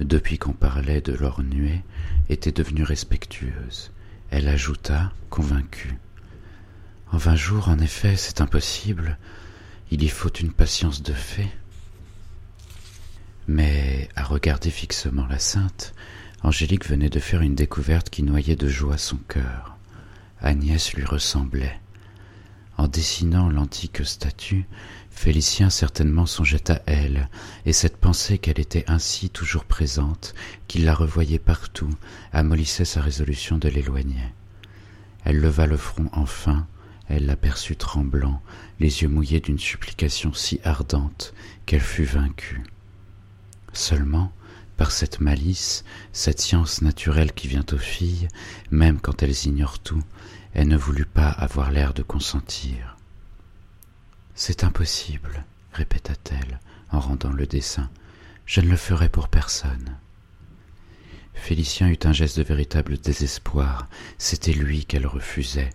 depuis 0.00 0.38
qu'on 0.38 0.52
parlait 0.52 1.00
de 1.00 1.12
leur 1.12 1.42
nuée, 1.42 1.82
était 2.28 2.52
devenue 2.52 2.82
respectueuse. 2.82 3.92
Elle 4.30 4.48
ajouta, 4.48 5.12
convaincue. 5.28 5.98
En 7.12 7.18
vingt 7.18 7.36
jours, 7.36 7.68
en 7.68 7.78
effet, 7.78 8.16
c'est 8.16 8.40
impossible. 8.40 9.18
Il 9.90 10.02
y 10.02 10.08
faut 10.08 10.32
une 10.32 10.52
patience 10.52 11.02
de 11.02 11.12
fée. 11.12 11.50
Mais, 13.48 14.08
à 14.14 14.22
regarder 14.22 14.70
fixement 14.70 15.26
la 15.26 15.38
sainte, 15.38 15.92
Angélique 16.42 16.86
venait 16.86 17.10
de 17.10 17.20
faire 17.20 17.42
une 17.42 17.56
découverte 17.56 18.08
qui 18.08 18.22
noyait 18.22 18.56
de 18.56 18.68
joie 18.68 18.96
son 18.96 19.16
cœur. 19.16 19.76
Agnès 20.40 20.94
lui 20.94 21.04
ressemblait. 21.04 21.78
En 22.78 22.88
dessinant 22.88 23.50
l'antique 23.50 24.06
statue, 24.06 24.66
Félicien 25.22 25.68
certainement 25.68 26.24
songeait 26.24 26.70
à 26.70 26.80
elle, 26.86 27.28
et 27.66 27.74
cette 27.74 27.98
pensée 27.98 28.38
qu'elle 28.38 28.58
était 28.58 28.86
ainsi 28.86 29.28
toujours 29.28 29.66
présente, 29.66 30.34
qu'il 30.66 30.86
la 30.86 30.94
revoyait 30.94 31.38
partout, 31.38 31.90
amollissait 32.32 32.86
sa 32.86 33.02
résolution 33.02 33.58
de 33.58 33.68
l'éloigner. 33.68 34.32
Elle 35.26 35.38
leva 35.38 35.66
le 35.66 35.76
front 35.76 36.08
enfin, 36.14 36.66
elle 37.06 37.26
l'aperçut 37.26 37.76
tremblant, 37.76 38.40
les 38.78 39.02
yeux 39.02 39.08
mouillés 39.08 39.40
d'une 39.40 39.58
supplication 39.58 40.32
si 40.32 40.58
ardente 40.64 41.34
qu'elle 41.66 41.82
fut 41.82 42.04
vaincue. 42.04 42.62
Seulement, 43.74 44.32
par 44.78 44.90
cette 44.90 45.20
malice, 45.20 45.84
cette 46.14 46.40
science 46.40 46.80
naturelle 46.80 47.34
qui 47.34 47.46
vient 47.46 47.66
aux 47.74 47.78
filles, 47.78 48.28
même 48.70 48.98
quand 48.98 49.22
elles 49.22 49.44
ignorent 49.44 49.80
tout, 49.80 50.02
elle 50.54 50.68
ne 50.68 50.78
voulut 50.78 51.04
pas 51.04 51.28
avoir 51.28 51.70
l'air 51.70 51.92
de 51.92 52.02
consentir. 52.02 52.96
C'est 54.34 54.64
impossible, 54.64 55.44
répéta-t-elle 55.72 56.60
en 56.90 57.00
rendant 57.00 57.32
le 57.32 57.46
dessin. 57.46 57.90
Je 58.46 58.60
ne 58.60 58.68
le 58.68 58.76
ferai 58.76 59.08
pour 59.08 59.28
personne. 59.28 59.96
Félicien 61.34 61.88
eut 61.88 61.98
un 62.04 62.12
geste 62.12 62.38
de 62.38 62.42
véritable 62.42 62.98
désespoir. 62.98 63.88
C'était 64.18 64.52
lui 64.52 64.84
qu'elle 64.84 65.06
refusait. 65.06 65.70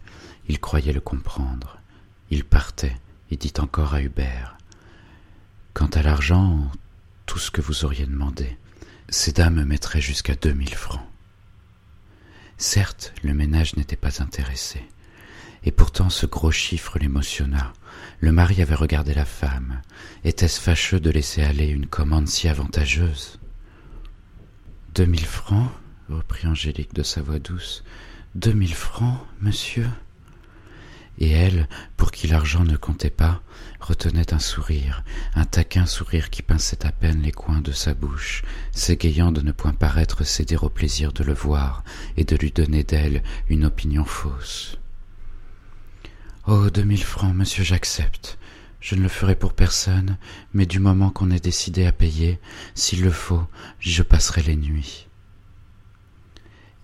Il 0.48 0.60
croyait 0.60 0.94
le 0.94 1.02
comprendre. 1.02 1.80
Il 2.30 2.44
partait 2.44 2.96
et 3.32 3.38
dit 3.38 3.54
encore 3.60 3.94
à 3.94 4.02
Hubert 4.02 4.58
Quant 5.74 5.88
à 5.88 6.04
l'argent, 6.04 6.72
tout 7.26 7.40
ce 7.40 7.52
que 7.52 7.62
vous 7.62 7.84
auriez 7.86 8.06
demandé. 8.06 8.58
Ces 9.10 9.32
dames 9.32 9.64
mettraient 9.64 10.02
jusqu'à 10.02 10.36
deux 10.36 10.54
mille 10.54 10.76
francs. 10.76 11.06
Certes, 12.58 13.14
le 13.24 13.34
ménage 13.34 13.76
n'était 13.76 13.96
pas 13.96 14.22
intéressé. 14.22 14.82
Et 15.66 15.72
pourtant 15.72 16.12
ce 16.12 16.28
gros 16.28 16.52
chiffre 16.52 17.00
l'émotionna. 17.00 17.74
Le 18.20 18.32
mari 18.32 18.62
avait 18.62 18.76
regardé 18.76 19.14
la 19.14 19.26
femme. 19.26 19.82
Était-ce 20.24 20.62
fâcheux 20.62 21.00
de 21.00 21.10
laisser 21.10 21.42
aller 21.42 21.66
une 21.66 21.88
commande 21.88 22.28
si 22.28 22.48
avantageuse? 22.48 23.40
Deux 24.94 25.06
mille 25.06 25.26
francs 25.26 25.70
reprit 26.08 26.48
Angélique 26.48 26.94
de 26.94 27.04
sa 27.04 27.22
voix 27.22 27.40
douce. 27.40 27.84
Deux 28.36 28.54
mille 28.54 28.76
francs, 28.76 29.20
monsieur? 29.42 29.90
Et 31.18 31.32
elle, 31.32 31.68
pour 31.98 32.12
qui 32.12 32.28
l'argent 32.28 32.64
ne 32.64 32.78
comptait 32.78 33.10
pas, 33.10 33.42
retenait 33.80 34.34
un 34.34 34.40
sourire, 34.40 35.04
un 35.34 35.46
taquin 35.46 35.86
sourire 35.86 36.30
qui 36.30 36.42
pinçait 36.42 36.86
à 36.86 36.92
peine 36.92 37.22
les 37.22 37.32
coins 37.32 37.62
de 37.62 37.72
sa 37.72 37.94
bouche, 37.94 38.44
s'égayant 38.72 39.32
de 39.32 39.42
ne 39.42 39.54
point 39.54 39.74
paraître 39.74 40.26
céder 40.26 40.58
au 40.58 40.70
plaisir 40.70 41.14
de 41.14 41.24
le 41.24 41.34
voir 41.34 41.84
et 42.18 42.26
de 42.26 42.36
lui 42.36 42.52
donner 42.52 42.84
d'elle 42.84 43.24
une 43.48 43.66
opinion 43.66 44.04
fausse. 44.04 44.78
Oh, 46.48 46.70
deux 46.70 46.84
mille 46.84 47.04
francs, 47.04 47.34
monsieur, 47.34 47.64
j'accepte. 47.64 48.38
Je 48.80 48.94
ne 48.94 49.02
le 49.02 49.10
ferai 49.10 49.34
pour 49.36 49.54
personne, 49.54 50.20
mais 50.54 50.68
du 50.68 50.78
moment 50.80 51.10
qu'on 51.10 51.32
est 51.32 51.44
décidé 51.44 51.88
à 51.88 51.92
payer, 51.92 52.40
s'il 52.76 53.02
le 53.02 53.10
faut, 53.10 53.42
je 53.80 54.04
passerai 54.04 54.44
les 54.44 54.56
nuits. 54.56 55.08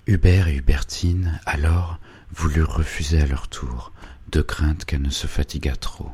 Hubert 0.08 0.48
et 0.48 0.56
Hubertine, 0.56 1.40
alors, 1.46 2.00
voulurent 2.34 2.74
refuser 2.74 3.22
à 3.22 3.28
leur 3.28 3.50
tour, 3.50 3.92
de 4.32 4.42
crainte 4.42 4.84
qu'elle 4.86 5.04
ne 5.04 5.12
se 5.12 5.28
fatiguât 5.28 5.76
trop. 5.76 6.12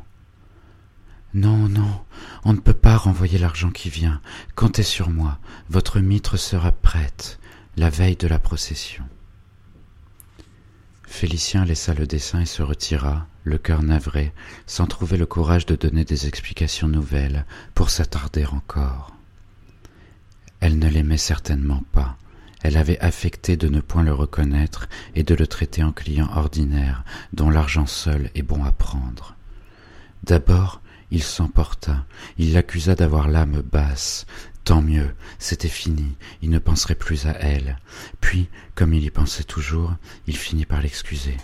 Non, 1.34 1.70
non, 1.70 2.04
on 2.44 2.52
ne 2.52 2.60
peut 2.60 2.74
pas 2.74 2.98
renvoyer 2.98 3.38
l'argent 3.38 3.72
qui 3.72 3.90
vient. 3.90 4.20
Comptez 4.56 4.84
sur 4.84 5.10
moi, 5.10 5.40
votre 5.70 6.02
mitre 6.02 6.36
sera 6.36 6.74
prête, 6.74 7.40
la 7.78 7.90
veille 7.90 8.18
de 8.18 8.28
la 8.28 8.40
procession. 8.40 9.06
Félicien 11.08 11.66
laissa 11.66 11.96
le 11.96 12.06
dessin 12.06 12.42
et 12.42 12.46
se 12.46 12.62
retira, 12.62 13.26
le 13.44 13.58
cœur 13.58 13.82
navré, 13.82 14.34
sans 14.68 14.86
trouver 14.86 15.18
le 15.18 15.26
courage 15.26 15.66
de 15.66 15.76
donner 15.76 16.06
des 16.06 16.28
explications 16.28 16.88
nouvelles 16.88 17.46
pour 17.74 17.90
s'attarder 17.90 18.46
encore. 18.46 19.16
Elle 20.60 20.78
ne 20.78 20.88
l'aimait 20.88 21.18
certainement 21.18 21.82
pas, 21.92 22.18
elle 22.62 22.78
avait 22.78 23.00
affecté 23.00 23.56
de 23.56 23.70
ne 23.70 23.80
point 23.80 24.04
le 24.04 24.14
reconnaître 24.14 24.90
et 25.16 25.24
de 25.24 25.34
le 25.34 25.48
traiter 25.48 25.84
en 25.84 25.92
client 25.92 26.30
ordinaire, 26.36 27.04
dont 27.34 27.50
l'argent 27.50 27.88
seul 27.88 28.30
est 28.36 28.44
bon 28.44 28.64
à 28.64 28.72
prendre. 28.72 29.36
D'abord, 30.24 30.82
il 31.10 31.24
s'emporta, 31.24 32.06
il 32.38 32.54
l'accusa 32.54 32.96
d'avoir 32.96 33.28
l'âme 33.28 33.62
basse. 33.62 34.26
Tant 34.68 34.82
mieux, 34.82 35.16
c'était 35.40 35.70
fini, 35.70 36.18
il 36.42 36.50
ne 36.50 36.60
penserait 36.60 36.94
plus 36.94 37.26
à 37.26 37.32
elle. 37.40 37.78
Puis, 38.20 38.50
comme 38.76 38.94
il 38.94 39.02
y 39.02 39.10
pensait 39.10 39.46
toujours, 39.46 39.96
il 40.28 40.36
finit 40.36 40.66
par 40.66 40.82
l'excuser. 40.82 41.38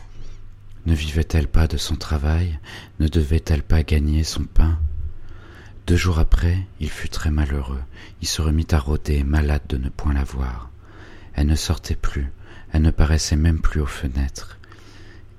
Ne 0.86 0.94
vivait-elle 0.94 1.48
pas 1.48 1.68
de 1.68 1.78
son 1.78 1.96
travail? 1.96 2.60
Ne 3.00 3.08
devait-elle 3.08 3.64
pas 3.64 3.82
gagner 3.84 4.26
son 4.26 4.44
pain? 4.44 4.78
Deux 5.88 5.96
jours 5.96 6.20
après, 6.20 6.68
il 6.82 6.90
fut 6.90 7.08
très 7.08 7.32
malheureux. 7.32 7.82
Il 8.22 8.28
se 8.28 8.42
remit 8.42 8.68
à 8.72 8.80
rôder, 8.80 9.24
malade 9.24 9.64
de 9.70 9.78
ne 9.78 9.88
point 9.88 10.14
la 10.14 10.26
voir. 10.26 10.70
Elle 11.34 11.48
ne 11.48 11.56
sortait 11.56 11.96
plus, 11.96 12.30
elle 12.74 12.82
ne 12.82 12.92
paraissait 12.92 13.38
même 13.38 13.62
plus 13.62 13.80
aux 13.80 13.86
fenêtres. 13.86 14.60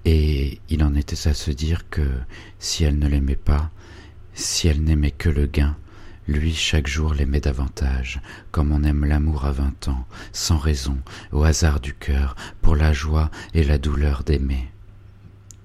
Et 0.06 0.58
il 0.70 0.82
en 0.84 0.94
était 0.94 1.28
à 1.28 1.34
se 1.34 1.50
dire 1.50 1.90
que 1.90 2.08
si 2.58 2.82
elle 2.84 2.98
ne 2.98 3.08
l'aimait 3.08 3.36
pas, 3.36 3.70
si 4.32 4.68
elle 4.68 4.82
n'aimait 4.82 5.10
que 5.10 5.28
le 5.28 5.44
gain, 5.44 5.76
lui 6.26 6.54
chaque 6.54 6.86
jour 6.86 7.14
l'aimait 7.14 7.40
davantage, 7.40 8.20
comme 8.50 8.72
on 8.72 8.84
aime 8.84 9.04
l'amour 9.04 9.44
à 9.44 9.52
vingt 9.52 9.88
ans, 9.88 10.06
sans 10.32 10.58
raison, 10.58 10.98
au 11.32 11.42
hasard 11.42 11.80
du 11.80 11.94
cœur, 11.94 12.36
pour 12.62 12.76
la 12.76 12.92
joie 12.92 13.30
et 13.52 13.64
la 13.64 13.78
douleur 13.78 14.24
d'aimer. 14.24 14.70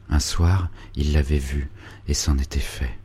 Un 0.10 0.20
soir, 0.20 0.70
il 0.96 1.14
l'avait 1.14 1.38
vue, 1.38 1.70
et 2.08 2.14
c'en 2.14 2.38
était 2.38 2.60
fait. 2.60 2.98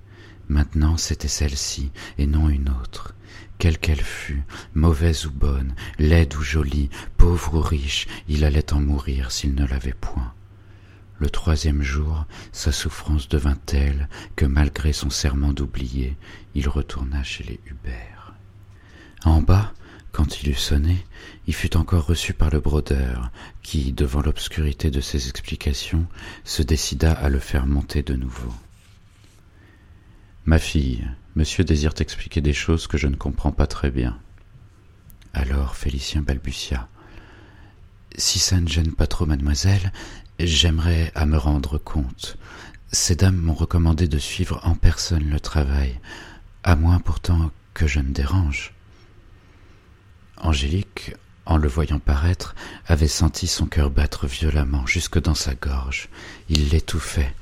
Maintenant 0.48 0.96
c'était 0.96 1.28
celle-ci, 1.28 1.90
et 2.18 2.26
non 2.26 2.48
une 2.48 2.68
autre 2.68 3.14
quelle 3.58 3.78
qu'elle 3.78 4.02
fût, 4.02 4.42
mauvaise 4.74 5.26
ou 5.26 5.30
bonne, 5.30 5.74
laide 5.98 6.34
ou 6.34 6.42
jolie, 6.42 6.90
pauvre 7.16 7.54
ou 7.54 7.60
riche, 7.60 8.06
il 8.28 8.44
allait 8.44 8.72
en 8.72 8.80
mourir 8.80 9.30
s'il 9.30 9.54
ne 9.54 9.66
l'avait 9.66 9.94
point. 9.94 10.34
Le 11.20 11.30
troisième 11.30 11.82
jour, 11.82 12.26
sa 12.52 12.72
souffrance 12.72 13.28
devint 13.28 13.56
telle 13.66 14.08
que 14.36 14.44
malgré 14.44 14.92
son 14.92 15.10
serment 15.10 15.52
d'oublier, 15.52 16.16
il 16.54 16.68
retourna 16.68 17.22
chez 17.22 17.44
les 17.44 17.60
Hubert. 17.66 18.34
En 19.24 19.40
bas, 19.40 19.72
quand 20.12 20.42
il 20.42 20.50
eut 20.50 20.54
sonné, 20.54 21.04
il 21.46 21.54
fut 21.54 21.76
encore 21.76 22.06
reçu 22.06 22.34
par 22.34 22.50
le 22.50 22.60
brodeur, 22.60 23.30
qui, 23.62 23.92
devant 23.92 24.22
l'obscurité 24.22 24.90
de 24.90 25.00
ses 25.00 25.28
explications, 25.28 26.06
se 26.44 26.62
décida 26.62 27.12
à 27.12 27.28
le 27.28 27.38
faire 27.38 27.66
monter 27.66 28.02
de 28.02 28.14
nouveau. 28.14 28.52
Ma 30.44 30.58
fille, 30.58 31.08
monsieur 31.36 31.64
désire 31.64 31.94
t'expliquer 31.94 32.40
des 32.40 32.52
choses 32.52 32.86
que 32.86 32.98
je 32.98 33.06
ne 33.06 33.16
comprends 33.16 33.52
pas 33.52 33.66
très 33.66 33.90
bien. 33.90 34.18
Alors 35.32 35.74
Félicien 35.74 36.22
balbutia. 36.22 36.88
Si 38.16 38.38
ça 38.38 38.60
ne 38.60 38.68
gêne 38.68 38.92
pas 38.92 39.08
trop 39.08 39.26
mademoiselle, 39.26 39.90
j'aimerais 40.38 41.12
à 41.14 41.26
me 41.26 41.36
rendre 41.36 41.78
compte. 41.78 42.36
Ces 42.92 43.16
dames 43.16 43.36
m'ont 43.36 43.54
recommandé 43.54 44.08
de 44.08 44.18
suivre 44.18 44.60
en 44.62 44.74
personne 44.74 45.28
le 45.28 45.40
travail, 45.40 45.98
à 46.62 46.76
moins 46.76 46.98
pourtant 46.98 47.50
que 47.72 47.86
je 47.86 48.00
ne 48.00 48.12
dérange. 48.12 48.72
Angélique, 50.36 51.14
en 51.46 51.56
le 51.56 51.68
voyant 51.68 51.98
paraître, 51.98 52.54
avait 52.86 53.08
senti 53.08 53.46
son 53.46 53.66
cœur 53.66 53.90
battre 53.90 54.26
violemment 54.26 54.86
jusque 54.86 55.20
dans 55.20 55.34
sa 55.34 55.54
gorge. 55.54 56.08
Il 56.48 56.70
l'étouffait, 56.70 57.34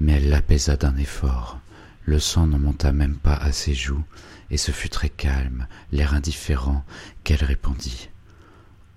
mais 0.00 0.12
elle 0.12 0.30
l'apaisa 0.30 0.76
d'un 0.76 0.96
effort. 0.96 1.58
Le 2.04 2.18
sang 2.18 2.46
ne 2.46 2.56
monta 2.56 2.92
même 2.92 3.16
pas 3.16 3.34
à 3.34 3.52
ses 3.52 3.74
joues, 3.74 4.04
et 4.50 4.56
ce 4.56 4.72
fut 4.72 4.88
très 4.88 5.10
calme, 5.10 5.66
l'air 5.92 6.14
indifférent, 6.14 6.84
qu'elle 7.24 7.44
répondit. 7.44 8.08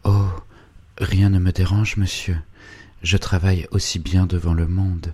Oh. 0.03 0.29
Rien 0.99 1.29
ne 1.29 1.39
me 1.39 1.51
dérange, 1.51 1.97
monsieur. 1.97 2.37
Je 3.03 3.17
travaille 3.17 3.67
aussi 3.71 3.99
bien 3.99 4.25
devant 4.25 4.53
le 4.53 4.65
monde. 4.65 5.13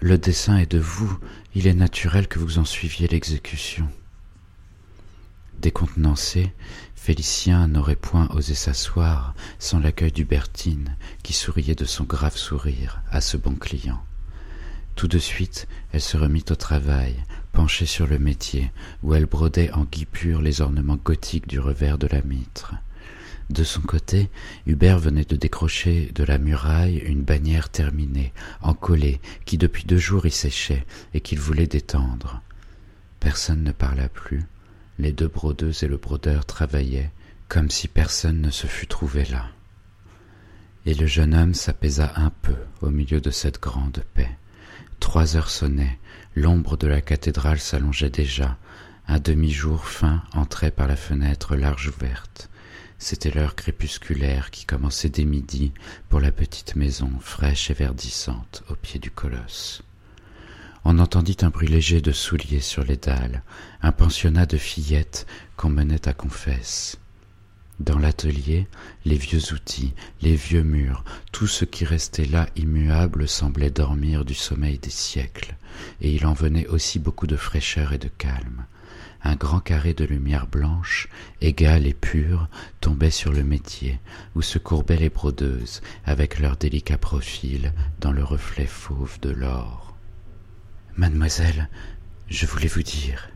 Le 0.00 0.16
dessin 0.16 0.56
est 0.56 0.70
de 0.70 0.78
vous, 0.78 1.18
il 1.54 1.66
est 1.66 1.74
naturel 1.74 2.26
que 2.28 2.38
vous 2.38 2.58
en 2.58 2.64
suiviez 2.64 3.08
l'exécution. 3.08 3.86
Décontenancé, 5.58 6.54
Félicien 6.94 7.68
n'aurait 7.68 7.94
point 7.94 8.28
osé 8.30 8.54
s'asseoir 8.54 9.34
sans 9.58 9.78
l'accueil 9.78 10.12
d'Hubertine, 10.12 10.96
qui 11.22 11.34
souriait 11.34 11.74
de 11.74 11.84
son 11.84 12.04
grave 12.04 12.38
sourire 12.38 13.02
à 13.10 13.20
ce 13.20 13.36
bon 13.36 13.54
client. 13.54 14.02
Tout 14.96 15.08
de 15.08 15.18
suite, 15.18 15.68
elle 15.92 16.00
se 16.00 16.16
remit 16.16 16.44
au 16.48 16.54
travail, 16.54 17.16
penchée 17.52 17.84
sur 17.84 18.06
le 18.06 18.18
métier, 18.18 18.72
où 19.02 19.12
elle 19.14 19.26
brodait 19.26 19.70
en 19.72 19.84
guipure 19.84 20.40
les 20.40 20.62
ornements 20.62 20.96
gothiques 20.96 21.48
du 21.48 21.60
revers 21.60 21.98
de 21.98 22.06
la 22.06 22.22
mitre. 22.22 22.74
De 23.50 23.64
son 23.64 23.80
côté, 23.80 24.30
Hubert 24.66 25.00
venait 25.00 25.24
de 25.24 25.34
décrocher 25.34 26.12
de 26.14 26.22
la 26.22 26.38
muraille 26.38 26.98
une 26.98 27.22
bannière 27.22 27.68
terminée, 27.68 28.32
encollée, 28.62 29.20
qui 29.44 29.58
depuis 29.58 29.82
deux 29.84 29.98
jours 29.98 30.24
y 30.24 30.30
séchait 30.30 30.86
et 31.14 31.20
qu'il 31.20 31.40
voulait 31.40 31.66
détendre. 31.66 32.42
Personne 33.18 33.64
ne 33.64 33.72
parla 33.72 34.08
plus. 34.08 34.44
Les 35.00 35.10
deux 35.10 35.26
brodeuses 35.26 35.82
et 35.82 35.88
le 35.88 35.96
brodeur 35.96 36.44
travaillaient, 36.44 37.10
comme 37.48 37.70
si 37.70 37.88
personne 37.88 38.40
ne 38.40 38.50
se 38.50 38.68
fût 38.68 38.86
trouvé 38.86 39.24
là. 39.24 39.48
Et 40.86 40.94
le 40.94 41.06
jeune 41.06 41.34
homme 41.34 41.54
s'apaisa 41.54 42.12
un 42.14 42.30
peu 42.30 42.54
au 42.82 42.90
milieu 42.90 43.20
de 43.20 43.32
cette 43.32 43.60
grande 43.60 44.04
paix. 44.14 44.30
Trois 45.00 45.36
heures 45.36 45.50
sonnaient, 45.50 45.98
l'ombre 46.36 46.76
de 46.76 46.86
la 46.86 47.00
cathédrale 47.00 47.58
s'allongeait 47.58 48.10
déjà, 48.10 48.58
un 49.08 49.18
demi-jour 49.18 49.88
fin 49.88 50.22
entrait 50.34 50.70
par 50.70 50.86
la 50.86 50.94
fenêtre 50.94 51.56
large 51.56 51.88
ouverte. 51.88 52.48
C'était 53.02 53.30
l'heure 53.30 53.56
crépusculaire 53.56 54.50
qui 54.50 54.66
commençait 54.66 55.08
dès 55.08 55.24
midi 55.24 55.72
pour 56.10 56.20
la 56.20 56.30
petite 56.30 56.76
maison 56.76 57.10
fraîche 57.18 57.70
et 57.70 57.74
verdissante 57.74 58.62
au 58.68 58.74
pied 58.74 59.00
du 59.00 59.10
colosse. 59.10 59.82
On 60.84 60.98
entendit 60.98 61.38
un 61.40 61.48
bruit 61.48 61.66
léger 61.66 62.02
de 62.02 62.12
souliers 62.12 62.60
sur 62.60 62.84
les 62.84 62.98
dalles, 62.98 63.42
un 63.80 63.90
pensionnat 63.90 64.44
de 64.44 64.58
fillettes 64.58 65.26
qu'on 65.56 65.70
menait 65.70 66.08
à 66.08 66.12
confesse. 66.12 66.98
Dans 67.80 67.98
l'atelier, 67.98 68.68
les 69.06 69.16
vieux 69.16 69.54
outils, 69.54 69.94
les 70.20 70.36
vieux 70.36 70.62
murs, 70.62 71.02
tout 71.32 71.46
ce 71.46 71.64
qui 71.64 71.86
restait 71.86 72.26
là 72.26 72.50
immuable 72.54 73.26
semblait 73.26 73.70
dormir 73.70 74.26
du 74.26 74.34
sommeil 74.34 74.78
des 74.78 74.90
siècles, 74.90 75.56
et 76.02 76.12
il 76.12 76.26
en 76.26 76.34
venait 76.34 76.66
aussi 76.66 76.98
beaucoup 76.98 77.26
de 77.26 77.36
fraîcheur 77.36 77.94
et 77.94 77.98
de 77.98 78.08
calme 78.08 78.66
un 79.22 79.36
grand 79.36 79.60
carré 79.60 79.94
de 79.94 80.04
lumière 80.04 80.46
blanche, 80.46 81.08
égale 81.40 81.86
et 81.86 81.94
pure, 81.94 82.48
tombait 82.80 83.10
sur 83.10 83.32
le 83.32 83.44
métier, 83.44 84.00
où 84.34 84.42
se 84.42 84.58
courbaient 84.58 84.96
les 84.96 85.10
brodeuses, 85.10 85.82
avec 86.04 86.38
leurs 86.38 86.56
délicats 86.56 86.98
profils 86.98 87.72
dans 88.00 88.12
le 88.12 88.24
reflet 88.24 88.66
fauve 88.66 89.20
de 89.20 89.30
l'or. 89.30 89.96
Mademoiselle, 90.96 91.68
je 92.28 92.46
voulais 92.46 92.68
vous 92.68 92.82
dire, 92.82 93.30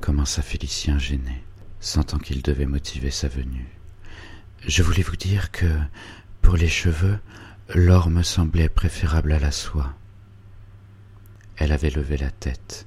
commença 0.00 0.42
Félicien 0.42 0.98
gêné, 0.98 1.42
sentant 1.80 2.18
qu'il 2.18 2.42
devait 2.42 2.66
motiver 2.66 3.10
sa 3.10 3.28
venue. 3.28 3.68
Je 4.66 4.82
voulais 4.82 5.02
vous 5.02 5.16
dire 5.16 5.50
que, 5.50 5.70
pour 6.42 6.56
les 6.56 6.68
cheveux, 6.68 7.18
l'or 7.74 8.10
me 8.10 8.22
semblait 8.22 8.68
préférable 8.68 9.32
à 9.32 9.38
la 9.38 9.50
soie. 9.50 9.94
Elle 11.56 11.72
avait 11.72 11.90
levé 11.90 12.16
la 12.16 12.30
tête, 12.30 12.86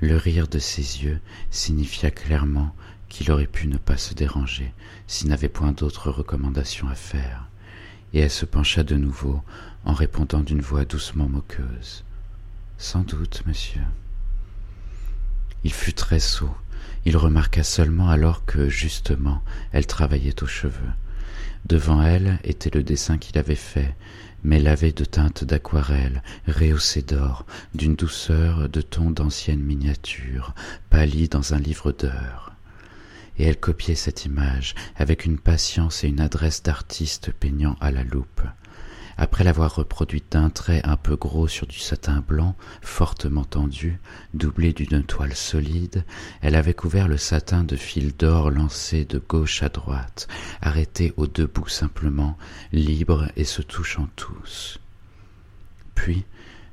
le 0.00 0.16
rire 0.16 0.48
de 0.48 0.58
ses 0.58 1.04
yeux 1.04 1.20
signifia 1.50 2.10
clairement 2.10 2.74
qu'il 3.08 3.30
aurait 3.30 3.46
pu 3.46 3.66
ne 3.66 3.78
pas 3.78 3.96
se 3.96 4.14
déranger 4.14 4.72
s'il 5.06 5.28
n'avait 5.28 5.48
point 5.48 5.72
d'autre 5.72 6.10
recommandation 6.10 6.88
à 6.88 6.94
faire, 6.94 7.48
et 8.12 8.20
elle 8.20 8.30
se 8.30 8.44
pencha 8.44 8.82
de 8.82 8.96
nouveau 8.96 9.42
en 9.84 9.94
répondant 9.94 10.40
d'une 10.40 10.60
voix 10.60 10.84
doucement 10.84 11.28
moqueuse. 11.28 12.04
Sans 12.76 13.02
doute, 13.02 13.42
monsieur. 13.46 13.82
Il 15.64 15.72
fut 15.72 15.94
très 15.94 16.20
sot. 16.20 16.54
Il 17.04 17.16
remarqua 17.16 17.64
seulement 17.64 18.08
alors 18.08 18.44
que, 18.44 18.68
justement, 18.68 19.42
elle 19.72 19.86
travaillait 19.86 20.42
aux 20.42 20.46
cheveux. 20.46 20.92
Devant 21.64 22.02
elle 22.02 22.38
était 22.44 22.70
le 22.70 22.82
dessin 22.82 23.18
qu'il 23.18 23.38
avait 23.38 23.54
fait, 23.54 23.96
mais 24.44 24.60
lavé 24.60 24.92
de 24.92 25.04
teintes 25.04 25.44
d'aquarelle, 25.44 26.22
rehaussé 26.46 27.02
d'or, 27.02 27.44
d'une 27.74 27.96
douceur 27.96 28.68
de 28.68 28.80
ton 28.80 29.10
d'ancienne 29.10 29.62
miniature, 29.62 30.54
pâlie 30.90 31.28
dans 31.28 31.54
un 31.54 31.58
livre 31.58 31.92
d'heures. 31.92 32.52
Et 33.38 33.44
elle 33.44 33.58
copiait 33.58 33.94
cette 33.94 34.24
image 34.24 34.74
avec 34.96 35.24
une 35.24 35.38
patience 35.38 36.02
et 36.04 36.08
une 36.08 36.20
adresse 36.20 36.62
d'artiste 36.62 37.30
peignant 37.32 37.76
à 37.80 37.90
la 37.90 38.04
loupe. 38.04 38.42
Après 39.20 39.42
l'avoir 39.42 39.74
reproduite 39.74 40.30
d'un 40.30 40.48
trait 40.48 40.80
un 40.84 40.96
peu 40.96 41.16
gros 41.16 41.48
sur 41.48 41.66
du 41.66 41.78
satin 41.78 42.24
blanc, 42.26 42.54
fortement 42.82 43.44
tendu, 43.44 43.98
doublé 44.32 44.72
d'une 44.72 45.02
toile 45.02 45.34
solide, 45.34 46.04
elle 46.40 46.54
avait 46.54 46.72
couvert 46.72 47.08
le 47.08 47.16
satin 47.16 47.64
de 47.64 47.74
fils 47.74 48.16
d'or 48.16 48.52
lancés 48.52 49.04
de 49.04 49.18
gauche 49.18 49.64
à 49.64 49.70
droite, 49.70 50.28
arrêtés 50.62 51.12
aux 51.16 51.26
deux 51.26 51.48
bouts 51.48 51.68
simplement, 51.68 52.38
libres 52.72 53.26
et 53.36 53.42
se 53.42 53.60
touchant 53.60 54.08
tous. 54.14 54.78
Puis, 55.96 56.24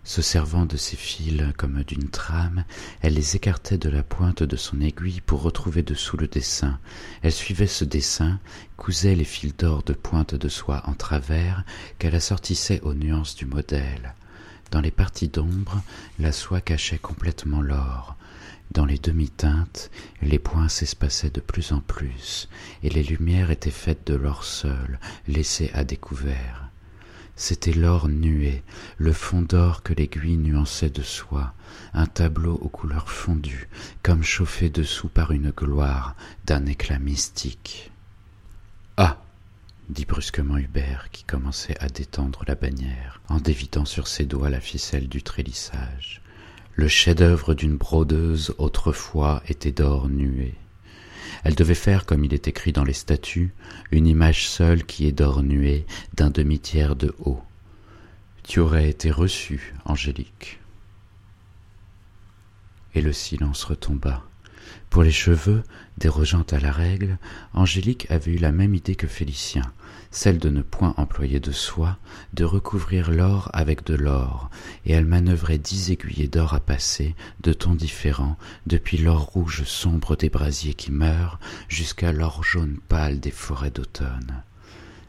se 0.06 0.22
servant 0.22 0.66
de 0.66 0.78
ces 0.78 0.96
fils 0.96 1.44
comme 1.58 1.84
d'une 1.84 2.10
trame, 2.10 2.64
elle 3.02 3.16
les 3.16 3.36
écartait 3.36 3.80
de 3.80 3.90
la 3.90 4.04
pointe 4.04 4.44
de 4.44 4.56
son 4.56 4.80
aiguille 4.80 5.20
pour 5.20 5.42
retrouver 5.42 5.82
dessous 5.82 6.16
le 6.16 6.28
dessin. 6.28 6.80
Elle 7.24 7.32
suivait 7.32 7.68
ce 7.68 7.84
dessin, 7.84 8.40
cousait 8.78 9.16
les 9.16 9.26
fils 9.26 9.58
d'or 9.58 9.82
de 9.84 9.94
pointe 9.94 10.36
de 10.36 10.48
soie 10.48 10.84
en 10.86 10.94
travers, 10.94 11.66
qu'elle 11.98 12.16
assortissait 12.16 12.82
aux 12.82 12.94
nuances 12.94 13.36
du 13.36 13.48
modèle. 13.48 14.14
Dans 14.72 14.82
les 14.82 14.92
parties 14.92 15.28
d'ombre, 15.28 15.82
la 16.20 16.32
soie 16.32 16.62
cachait 16.62 17.00
complètement 17.00 17.62
l'or. 17.62 18.16
Dans 18.72 18.86
les 18.86 19.00
demi-teintes, 19.00 19.90
les 20.22 20.40
points 20.40 20.70
s'espaçaient 20.70 21.30
de 21.30 21.42
plus 21.42 21.72
en 21.72 21.80
plus, 21.80 22.48
et 22.84 22.90
les 22.90 23.04
lumières 23.04 23.50
étaient 23.50 23.72
faites 23.72 24.06
de 24.06 24.16
l'or 24.16 24.44
seul, 24.44 25.00
laissé 25.28 25.72
à 25.74 25.84
découvert. 25.84 26.65
C'était 27.36 27.74
l'or 27.74 28.08
nué, 28.08 28.64
le 28.98 29.12
fond 29.12 29.42
d'or 29.42 29.84
que 29.84 29.94
l'aiguille 29.94 30.38
nuançait 30.38 30.90
de 30.90 31.02
soie, 31.02 31.54
un 31.94 32.06
tableau 32.06 32.54
aux 32.56 32.70
couleurs 32.70 33.10
fondues, 33.10 33.68
comme 34.04 34.24
chauffé 34.24 34.70
dessous 34.70 35.10
par 35.10 35.32
une 35.32 35.52
gloire 35.52 36.16
d'un 36.46 36.66
éclat 36.66 37.00
mystique. 37.00 37.92
Ah 38.96 39.18
dit 39.90 40.06
brusquement 40.06 40.58
Hubert, 40.58 41.10
qui 41.12 41.24
commençait 41.26 41.78
à 41.80 41.88
détendre 41.90 42.44
la 42.48 42.56
bannière, 42.56 43.22
en 43.30 43.38
dévitant 43.38 43.86
sur 43.86 44.08
ses 44.08 44.26
doigts 44.26 44.50
la 44.50 44.62
ficelle 44.62 45.08
du 45.08 45.22
trélissage. 45.22 46.22
Le 46.74 46.88
chef-d'œuvre 46.88 47.54
d'une 47.54 47.78
brodeuse 47.78 48.56
autrefois 48.58 49.44
était 49.48 49.72
d'or 49.72 50.10
nué. 50.10 50.56
Elle 51.46 51.54
devait 51.54 51.76
faire, 51.76 52.08
comme 52.08 52.26
il 52.26 52.34
est 52.34 52.48
écrit 52.48 52.72
dans 52.72 52.84
les 52.84 52.92
statuts, 52.92 53.54
une 53.92 54.08
image 54.08 54.50
seule 54.50 54.84
qui 54.84 55.06
est 55.06 55.12
d'or 55.12 55.44
nuée 55.44 55.86
d'un 56.16 56.32
demi-tiers 56.32 56.96
de 56.96 57.14
haut. 57.20 57.40
Tu 58.42 58.60
aurais 58.60 58.90
été 58.90 59.12
reçu, 59.12 59.76
Angélique. 59.86 60.60
Et 62.96 63.02
le 63.02 63.14
silence 63.14 63.64
retomba. 63.64 64.24
Pour 64.90 65.04
les 65.04 65.12
cheveux, 65.12 65.62
dérogeant 66.00 66.46
à 66.50 66.60
la 66.60 66.72
règle, 66.72 67.20
Angélique 67.54 68.10
avait 68.10 68.34
eu 68.34 68.38
la 68.38 68.52
même 68.52 68.74
idée 68.74 68.96
que 68.96 69.08
Félicien, 69.08 69.72
celle 70.16 70.40
de 70.40 70.50
ne 70.50 70.62
point 70.62 70.94
employer 70.96 71.42
de 71.42 71.52
soie, 71.52 71.98
de 72.32 72.46
recouvrir 72.46 73.12
l'or 73.12 73.50
avec 73.52 73.86
de 73.86 73.96
l'or, 73.96 74.50
et 74.86 74.94
elle 74.94 75.06
manœuvrait 75.06 75.58
dix 75.58 75.92
aiguillets 75.92 76.30
d'or 76.30 76.54
à 76.54 76.62
passer, 76.62 77.16
de 77.42 77.52
tons 77.52 77.76
différents, 77.76 78.38
depuis 78.66 78.98
l'or 78.98 79.24
rouge 79.24 79.66
sombre 79.66 80.16
des 80.16 80.30
brasiers 80.30 80.74
qui 80.74 80.94
meurent, 80.94 81.38
jusqu'à 81.68 82.14
l'or 82.14 82.46
jaune 82.46 82.78
pâle 82.88 83.20
des 83.20 83.30
forêts 83.30 83.72
d'automne. 83.72 84.42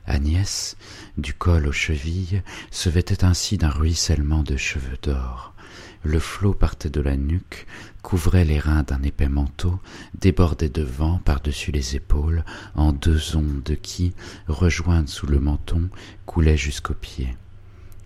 Agnès, 0.07 0.77
du 1.17 1.35
col 1.35 1.69
aux 1.69 1.73
chevilles, 1.73 2.43
se 2.73 2.89
vêtait 2.89 3.25
ainsi 3.25 3.59
d'un 3.59 3.71
ruissellement 3.71 4.43
de 4.43 4.57
cheveux 4.57 4.99
d'or. 5.03 5.55
Le 6.03 6.19
flot 6.19 6.55
partait 6.55 6.91
de 6.91 7.01
la 7.01 7.17
nuque, 7.17 7.67
couvrait 8.07 8.45
les 8.45 8.61
reins 8.61 8.85
d'un 8.85 9.03
épais 9.03 9.29
manteau, 9.29 9.81
débordait 10.21 10.69
devant 10.69 11.19
par-dessus 11.19 11.73
les 11.73 11.97
épaules 11.97 12.45
en 12.77 12.93
deux 12.93 13.35
ondes 13.35 13.77
qui, 13.83 14.15
rejointes 14.47 15.09
sous 15.09 15.27
le 15.27 15.41
menton, 15.41 15.89
coulaient 16.25 16.57
jusqu'aux 16.57 16.95
pieds. 16.95 17.37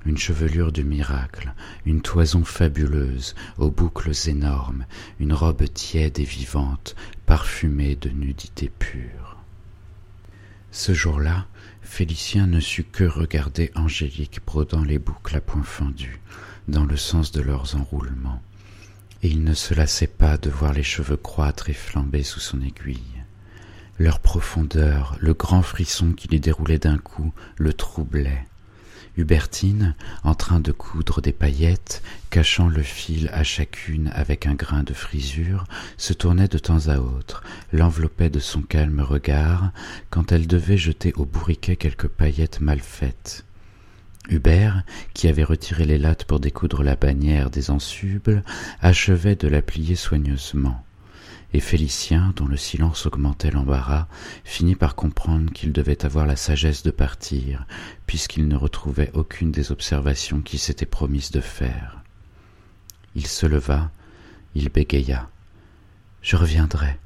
Une 0.06 0.16
chevelure 0.16 0.72
de 0.72 0.80
miracle, 0.80 1.52
une 1.84 2.00
toison 2.00 2.44
fabuleuse, 2.44 3.34
aux 3.58 3.70
boucles 3.70 4.12
énormes, 4.26 4.86
une 5.18 5.34
robe 5.34 5.64
tiède 5.70 6.18
et 6.18 6.24
vivante, 6.24 6.96
parfumée 7.26 7.94
de 7.94 8.08
nudité 8.08 8.70
pure. 8.70 9.36
Ce 10.70 10.94
jour-là, 10.94 11.46
Félicien 11.82 12.46
ne 12.46 12.60
sut 12.60 12.84
que 12.84 13.04
regarder 13.04 13.70
Angélique 13.74 14.40
brodant 14.46 14.82
les 14.82 14.98
boucles 14.98 15.36
à 15.36 15.42
point 15.42 15.62
fendu, 15.62 16.22
dans 16.68 16.86
le 16.86 16.96
sens 16.96 17.32
de 17.32 17.42
leurs 17.42 17.76
enroulements, 17.76 18.40
et 19.22 19.28
il 19.28 19.44
ne 19.44 19.54
se 19.54 19.74
lassait 19.74 20.06
pas 20.06 20.36
de 20.38 20.50
voir 20.50 20.72
les 20.72 20.82
cheveux 20.82 21.16
croître 21.16 21.70
et 21.70 21.74
flamber 21.74 22.22
sous 22.22 22.40
son 22.40 22.60
aiguille. 22.60 23.22
Leur 23.98 24.18
profondeur, 24.18 25.16
le 25.20 25.34
grand 25.34 25.62
frisson 25.62 26.12
qui 26.12 26.28
les 26.28 26.40
déroulait 26.40 26.78
d'un 26.78 26.98
coup, 26.98 27.32
le 27.58 27.74
troublait. 27.74 28.46
Hubertine, 29.16 29.94
en 30.24 30.34
train 30.34 30.60
de 30.60 30.72
coudre 30.72 31.20
des 31.20 31.32
paillettes, 31.32 32.02
cachant 32.30 32.68
le 32.68 32.82
fil 32.82 33.28
à 33.32 33.42
chacune 33.42 34.10
avec 34.14 34.46
un 34.46 34.54
grain 34.54 34.82
de 34.84 34.94
frisure, 34.94 35.66
se 35.98 36.14
tournait 36.14 36.48
de 36.48 36.58
temps 36.58 36.88
à 36.88 36.98
autre, 36.98 37.42
l'enveloppait 37.72 38.30
de 38.30 38.38
son 38.38 38.62
calme 38.62 39.00
regard, 39.00 39.72
quand 40.08 40.32
elle 40.32 40.46
devait 40.46 40.78
jeter 40.78 41.12
au 41.16 41.26
bourriquet 41.26 41.76
quelques 41.76 42.08
paillettes 42.08 42.60
mal 42.60 42.80
faites. 42.80 43.44
Hubert, 44.28 44.82
qui 45.14 45.28
avait 45.28 45.44
retiré 45.44 45.84
les 45.84 45.98
lattes 45.98 46.24
pour 46.24 46.40
découdre 46.40 46.82
la 46.82 46.96
bannière 46.96 47.50
des 47.50 47.70
ensubles, 47.70 48.44
achevait 48.80 49.36
de 49.36 49.48
la 49.48 49.62
plier 49.62 49.96
soigneusement. 49.96 50.84
Et 51.52 51.60
Félicien, 51.60 52.32
dont 52.36 52.46
le 52.46 52.56
silence 52.56 53.06
augmentait 53.06 53.50
l'embarras, 53.50 54.06
finit 54.44 54.76
par 54.76 54.94
comprendre 54.94 55.52
qu'il 55.52 55.72
devait 55.72 56.04
avoir 56.04 56.26
la 56.26 56.36
sagesse 56.36 56.84
de 56.84 56.92
partir, 56.92 57.66
puisqu'il 58.06 58.46
ne 58.46 58.56
retrouvait 58.56 59.10
aucune 59.14 59.50
des 59.50 59.72
observations 59.72 60.42
qu'il 60.42 60.60
s'était 60.60 60.86
promise 60.86 61.32
de 61.32 61.40
faire. 61.40 62.02
Il 63.16 63.26
se 63.26 63.46
leva, 63.46 63.90
il 64.54 64.68
bégaya. 64.68 65.28
Je 66.22 66.36
reviendrai. 66.36 66.98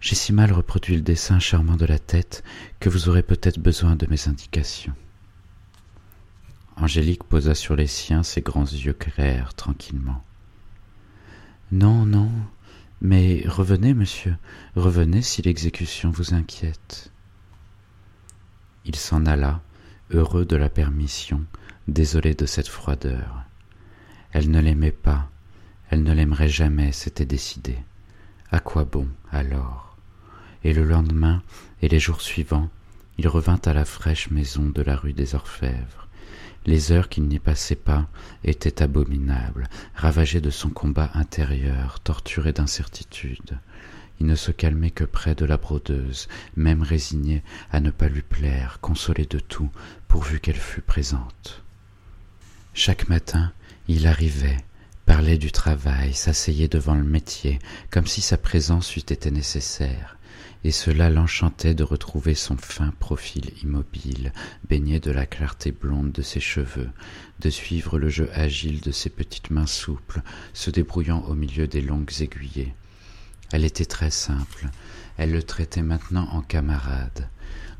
J'ai 0.00 0.14
si 0.14 0.32
mal 0.32 0.52
reproduit 0.52 0.96
le 0.96 1.02
dessin 1.02 1.38
charmant 1.38 1.76
de 1.76 1.86
la 1.86 1.98
tête 1.98 2.44
que 2.80 2.90
vous 2.90 3.08
aurez 3.08 3.22
peut-être 3.22 3.58
besoin 3.58 3.96
de 3.96 4.06
mes 4.06 4.28
indications. 4.28 4.94
Angélique 6.80 7.24
posa 7.24 7.56
sur 7.56 7.74
les 7.74 7.88
siens 7.88 8.22
ses 8.22 8.40
grands 8.40 8.62
yeux 8.62 8.92
clairs 8.92 9.54
tranquillement. 9.54 10.24
Non, 11.72 12.06
non, 12.06 12.30
mais 13.02 13.42
revenez, 13.46 13.94
monsieur, 13.94 14.36
revenez 14.76 15.22
si 15.22 15.42
l'exécution 15.42 16.10
vous 16.10 16.34
inquiète. 16.34 17.10
Il 18.84 18.94
s'en 18.94 19.26
alla, 19.26 19.60
heureux 20.12 20.44
de 20.44 20.54
la 20.54 20.68
permission, 20.68 21.44
désolé 21.88 22.34
de 22.34 22.46
cette 22.46 22.68
froideur. 22.68 23.42
Elle 24.30 24.50
ne 24.50 24.60
l'aimait 24.60 24.92
pas, 24.92 25.28
elle 25.90 26.04
ne 26.04 26.12
l'aimerait 26.12 26.48
jamais, 26.48 26.92
c'était 26.92 27.26
décidé. 27.26 27.76
À 28.52 28.60
quoi 28.60 28.84
bon, 28.84 29.08
alors? 29.32 29.96
Et 30.62 30.72
le 30.72 30.84
lendemain, 30.84 31.42
et 31.82 31.88
les 31.88 31.98
jours 31.98 32.20
suivants, 32.20 32.70
il 33.18 33.26
revint 33.26 33.60
à 33.64 33.74
la 33.74 33.84
fraîche 33.84 34.30
maison 34.30 34.66
de 34.66 34.82
la 34.82 34.94
rue 34.94 35.12
des 35.12 35.34
Orfèvres. 35.34 36.07
Les 36.66 36.92
heures 36.92 37.08
qu'il 37.08 37.24
n'y 37.24 37.38
passait 37.38 37.76
pas 37.76 38.08
étaient 38.44 38.82
abominables, 38.82 39.68
ravagées 39.94 40.40
de 40.40 40.50
son 40.50 40.70
combat 40.70 41.10
intérieur, 41.14 42.00
torturé 42.00 42.52
d'incertitude. 42.52 43.58
Il 44.20 44.26
ne 44.26 44.34
se 44.34 44.50
calmait 44.50 44.90
que 44.90 45.04
près 45.04 45.34
de 45.34 45.44
la 45.44 45.56
brodeuse, 45.56 46.28
même 46.56 46.82
résigné 46.82 47.42
à 47.70 47.80
ne 47.80 47.90
pas 47.90 48.08
lui 48.08 48.22
plaire, 48.22 48.78
consolé 48.80 49.26
de 49.26 49.38
tout, 49.38 49.70
pourvu 50.08 50.40
qu'elle 50.40 50.56
fût 50.56 50.82
présente. 50.82 51.62
Chaque 52.74 53.08
matin, 53.08 53.52
il 53.86 54.06
arrivait, 54.06 54.58
parlait 55.06 55.38
du 55.38 55.52
travail, 55.52 56.12
s'asseyait 56.12 56.68
devant 56.68 56.94
le 56.94 57.04
métier, 57.04 57.60
comme 57.90 58.06
si 58.06 58.20
sa 58.20 58.36
présence 58.36 58.96
eût 58.96 59.00
été 59.00 59.30
nécessaire 59.30 60.17
et 60.64 60.70
cela 60.70 61.10
l'enchantait 61.10 61.74
de 61.74 61.84
retrouver 61.84 62.34
son 62.34 62.56
fin 62.56 62.90
profil 62.98 63.50
immobile, 63.62 64.32
baigné 64.68 65.00
de 65.00 65.10
la 65.10 65.26
clarté 65.26 65.72
blonde 65.72 66.12
de 66.12 66.22
ses 66.22 66.40
cheveux, 66.40 66.90
de 67.40 67.50
suivre 67.50 67.98
le 67.98 68.08
jeu 68.08 68.30
agile 68.32 68.80
de 68.80 68.90
ses 68.90 69.10
petites 69.10 69.50
mains 69.50 69.66
souples, 69.66 70.22
se 70.52 70.70
débrouillant 70.70 71.22
au 71.22 71.34
milieu 71.34 71.66
des 71.66 71.80
longues 71.80 72.12
aiguillées. 72.20 72.74
Elle 73.52 73.64
était 73.64 73.86
très 73.86 74.10
simple, 74.10 74.68
elle 75.16 75.32
le 75.32 75.42
traitait 75.42 75.82
maintenant 75.82 76.28
en 76.32 76.42
camarade. 76.42 77.28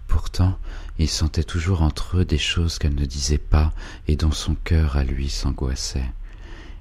Pourtant, 0.07 0.59
il 0.99 1.09
sentait 1.09 1.45
toujours 1.45 1.83
entre 1.83 2.19
eux 2.19 2.25
des 2.25 2.39
choses 2.39 2.79
qu'elle 2.79 2.95
ne 2.95 3.05
disait 3.05 3.39
pas 3.39 3.73
et 4.07 4.17
dont 4.17 4.33
son 4.33 4.55
cœur 4.55 4.97
à 4.97 5.05
lui 5.05 5.29
s'angoissait. 5.29 6.11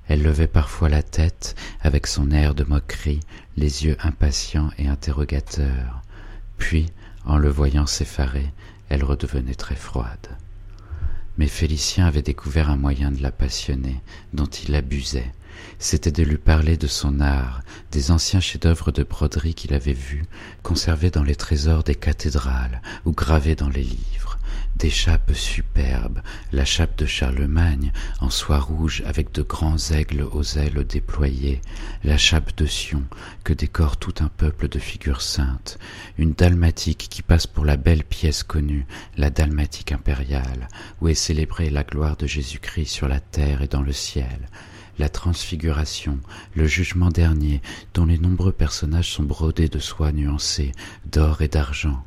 Elle 0.07 0.23
levait 0.23 0.47
parfois 0.47 0.89
la 0.89 1.03
tête 1.03 1.55
avec 1.81 2.07
son 2.07 2.31
air 2.31 2.55
de 2.55 2.63
moquerie, 2.63 3.19
les 3.57 3.85
yeux 3.85 3.97
impatients 3.99 4.71
et 4.77 4.87
interrogateurs. 4.87 6.01
Puis, 6.57 6.87
en 7.25 7.37
le 7.37 7.49
voyant 7.49 7.85
s'effarer, 7.85 8.47
elle 8.89 9.03
redevenait 9.03 9.55
très 9.55 9.75
froide. 9.75 10.29
Mais 11.37 11.47
Félicien 11.47 12.07
avait 12.07 12.21
découvert 12.21 12.69
un 12.69 12.77
moyen 12.77 13.11
de 13.11 13.21
la 13.21 13.31
passionner, 13.31 14.01
dont 14.33 14.45
il 14.45 14.73
abusait. 14.75 15.31
C'était 15.79 16.11
de 16.11 16.23
lui 16.23 16.37
parler 16.37 16.77
de 16.77 16.87
son 16.87 17.19
art, 17.19 17.61
des 17.91 18.11
anciens 18.11 18.39
chefs-d'œuvre 18.39 18.91
de 18.91 19.03
broderie 19.03 19.53
qu'il 19.53 19.73
avait 19.73 19.93
vus, 19.93 20.25
conservés 20.63 21.11
dans 21.11 21.23
les 21.23 21.35
trésors 21.35 21.83
des 21.83 21.95
cathédrales 21.95 22.81
ou 23.05 23.11
gravés 23.11 23.55
dans 23.55 23.69
les 23.69 23.83
livres 23.83 24.26
des 24.75 24.89
chapes 24.89 25.33
superbes, 25.33 26.21
la 26.51 26.65
chape 26.65 26.97
de 26.97 27.05
Charlemagne 27.05 27.91
en 28.21 28.29
soie 28.29 28.59
rouge 28.59 29.03
avec 29.05 29.31
de 29.31 29.41
grands 29.41 29.77
aigles 29.91 30.27
aux 30.31 30.43
ailes 30.43 30.85
déployées, 30.85 31.61
la 32.03 32.17
chape 32.17 32.55
de 32.57 32.65
Sion 32.65 33.03
que 33.43 33.53
décore 33.53 33.97
tout 33.97 34.13
un 34.19 34.27
peuple 34.27 34.67
de 34.67 34.79
figures 34.79 35.21
saintes, 35.21 35.79
une 36.17 36.33
dalmatique 36.33 37.07
qui 37.09 37.21
passe 37.21 37.47
pour 37.47 37.65
la 37.65 37.77
belle 37.77 38.03
pièce 38.03 38.43
connue, 38.43 38.85
la 39.17 39.29
dalmatique 39.29 39.91
impériale, 39.91 40.67
où 41.01 41.07
est 41.07 41.13
célébrée 41.13 41.69
la 41.69 41.83
gloire 41.83 42.17
de 42.17 42.27
Jésus-Christ 42.27 42.87
sur 42.87 43.07
la 43.07 43.19
terre 43.19 43.61
et 43.61 43.67
dans 43.67 43.81
le 43.81 43.93
ciel, 43.93 44.47
la 44.99 45.09
transfiguration, 45.09 46.19
le 46.55 46.65
jugement 46.65 47.09
dernier, 47.09 47.61
dont 47.93 48.05
les 48.05 48.17
nombreux 48.17 48.51
personnages 48.51 49.11
sont 49.11 49.23
brodés 49.23 49.69
de 49.69 49.79
soie 49.79 50.11
nuancée, 50.11 50.71
d'or 51.05 51.41
et 51.41 51.47
d'argent, 51.47 52.03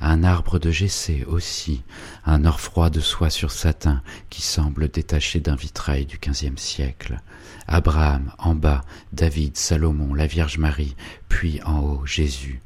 un 0.00 0.24
arbre 0.24 0.58
de 0.58 0.70
Gessé 0.70 1.24
aussi, 1.26 1.82
un 2.24 2.44
or 2.44 2.60
froid 2.60 2.90
de 2.90 3.00
soie 3.00 3.30
sur 3.30 3.50
satin 3.50 4.02
qui 4.30 4.42
semble 4.42 4.88
détaché 4.88 5.40
d'un 5.40 5.56
vitrail 5.56 6.06
du 6.06 6.18
quinzième 6.18 6.58
siècle. 6.58 7.20
Abraham 7.66 8.32
en 8.38 8.54
bas, 8.54 8.82
David, 9.12 9.56
Salomon, 9.56 10.14
la 10.14 10.26
Vierge 10.26 10.58
Marie, 10.58 10.96
puis 11.28 11.60
en 11.64 11.80
haut 11.80 12.06
Jésus 12.06 12.62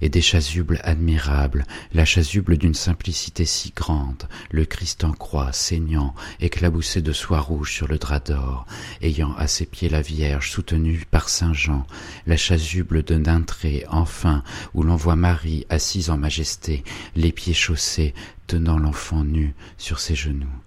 et 0.00 0.08
des 0.08 0.20
chasubles 0.20 0.80
admirables, 0.82 1.64
la 1.92 2.04
chasuble 2.04 2.56
d'une 2.56 2.74
simplicité 2.74 3.44
si 3.44 3.72
grande, 3.74 4.24
le 4.50 4.64
Christ 4.64 5.04
en 5.04 5.12
croix 5.12 5.52
saignant, 5.52 6.14
éclaboussé 6.40 7.02
de 7.02 7.12
soie 7.12 7.40
rouge 7.40 7.72
sur 7.72 7.88
le 7.88 7.98
drap 7.98 8.20
d'or, 8.20 8.66
ayant 9.02 9.34
à 9.36 9.46
ses 9.46 9.66
pieds 9.66 9.88
la 9.88 10.02
Vierge 10.02 10.50
soutenue 10.50 11.04
par 11.10 11.28
Saint 11.28 11.54
Jean, 11.54 11.86
la 12.26 12.36
chasuble 12.36 13.02
de 13.02 13.16
Nintré, 13.16 13.84
enfin, 13.88 14.42
où 14.74 14.82
l'on 14.82 14.96
voit 14.96 15.16
Marie 15.16 15.66
assise 15.68 16.10
en 16.10 16.16
majesté, 16.16 16.84
les 17.16 17.32
pieds 17.32 17.54
chaussés, 17.54 18.14
tenant 18.46 18.78
l'enfant 18.78 19.24
nu 19.24 19.54
sur 19.78 20.00
ses 20.00 20.14
genoux. 20.14 20.63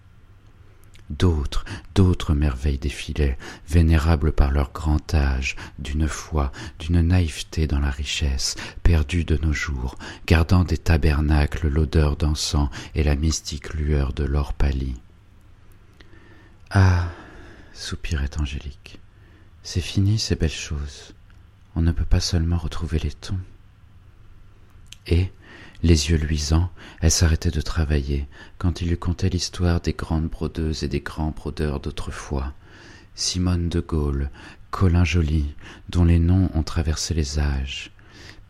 D'autres, 1.09 1.63
d'autres 1.95 2.33
merveilles 2.33 2.77
défilaient, 2.77 3.37
vénérables 3.69 4.33
par 4.33 4.51
leur 4.51 4.71
grand 4.73 5.13
âge, 5.13 5.55
d'une 5.79 6.07
foi, 6.07 6.51
d'une 6.79 7.01
naïveté 7.01 7.65
dans 7.65 7.79
la 7.79 7.91
richesse, 7.91 8.55
perdues 8.83 9.23
de 9.23 9.37
nos 9.37 9.53
jours, 9.53 9.97
gardant 10.25 10.65
des 10.65 10.77
tabernacles 10.77 11.69
l'odeur 11.69 12.17
d'encens 12.17 12.69
et 12.93 13.03
la 13.03 13.15
mystique 13.15 13.73
lueur 13.73 14.11
de 14.11 14.25
l'or 14.25 14.53
pâli. 14.53 14.95
Ah 16.69 17.07
soupirait 17.73 18.37
Angélique, 18.39 18.99
c'est 19.63 19.81
fini 19.81 20.19
ces 20.19 20.35
belles 20.35 20.49
choses. 20.49 21.13
On 21.75 21.81
ne 21.81 21.91
peut 21.91 22.05
pas 22.05 22.19
seulement 22.19 22.57
retrouver 22.57 22.99
les 22.99 23.11
tons. 23.11 23.39
Et, 25.05 25.31
les 25.83 26.09
yeux 26.09 26.17
luisants, 26.17 26.69
elle 27.01 27.11
s'arrêtait 27.11 27.51
de 27.51 27.61
travailler 27.61 28.27
quand 28.57 28.81
il 28.81 28.89
lui 28.89 28.97
contait 28.97 29.29
l'histoire 29.29 29.79
des 29.79 29.93
grandes 29.93 30.29
brodeuses 30.29 30.83
et 30.83 30.87
des 30.87 31.01
grands 31.01 31.31
brodeurs 31.31 31.79
d'autrefois. 31.79 32.53
Simone 33.13 33.69
de 33.69 33.79
Gaulle, 33.79 34.29
Colin 34.71 35.03
Joly, 35.03 35.53
dont 35.89 36.05
les 36.05 36.19
noms 36.19 36.49
ont 36.53 36.63
traversé 36.63 37.13
les 37.13 37.39
âges. 37.39 37.91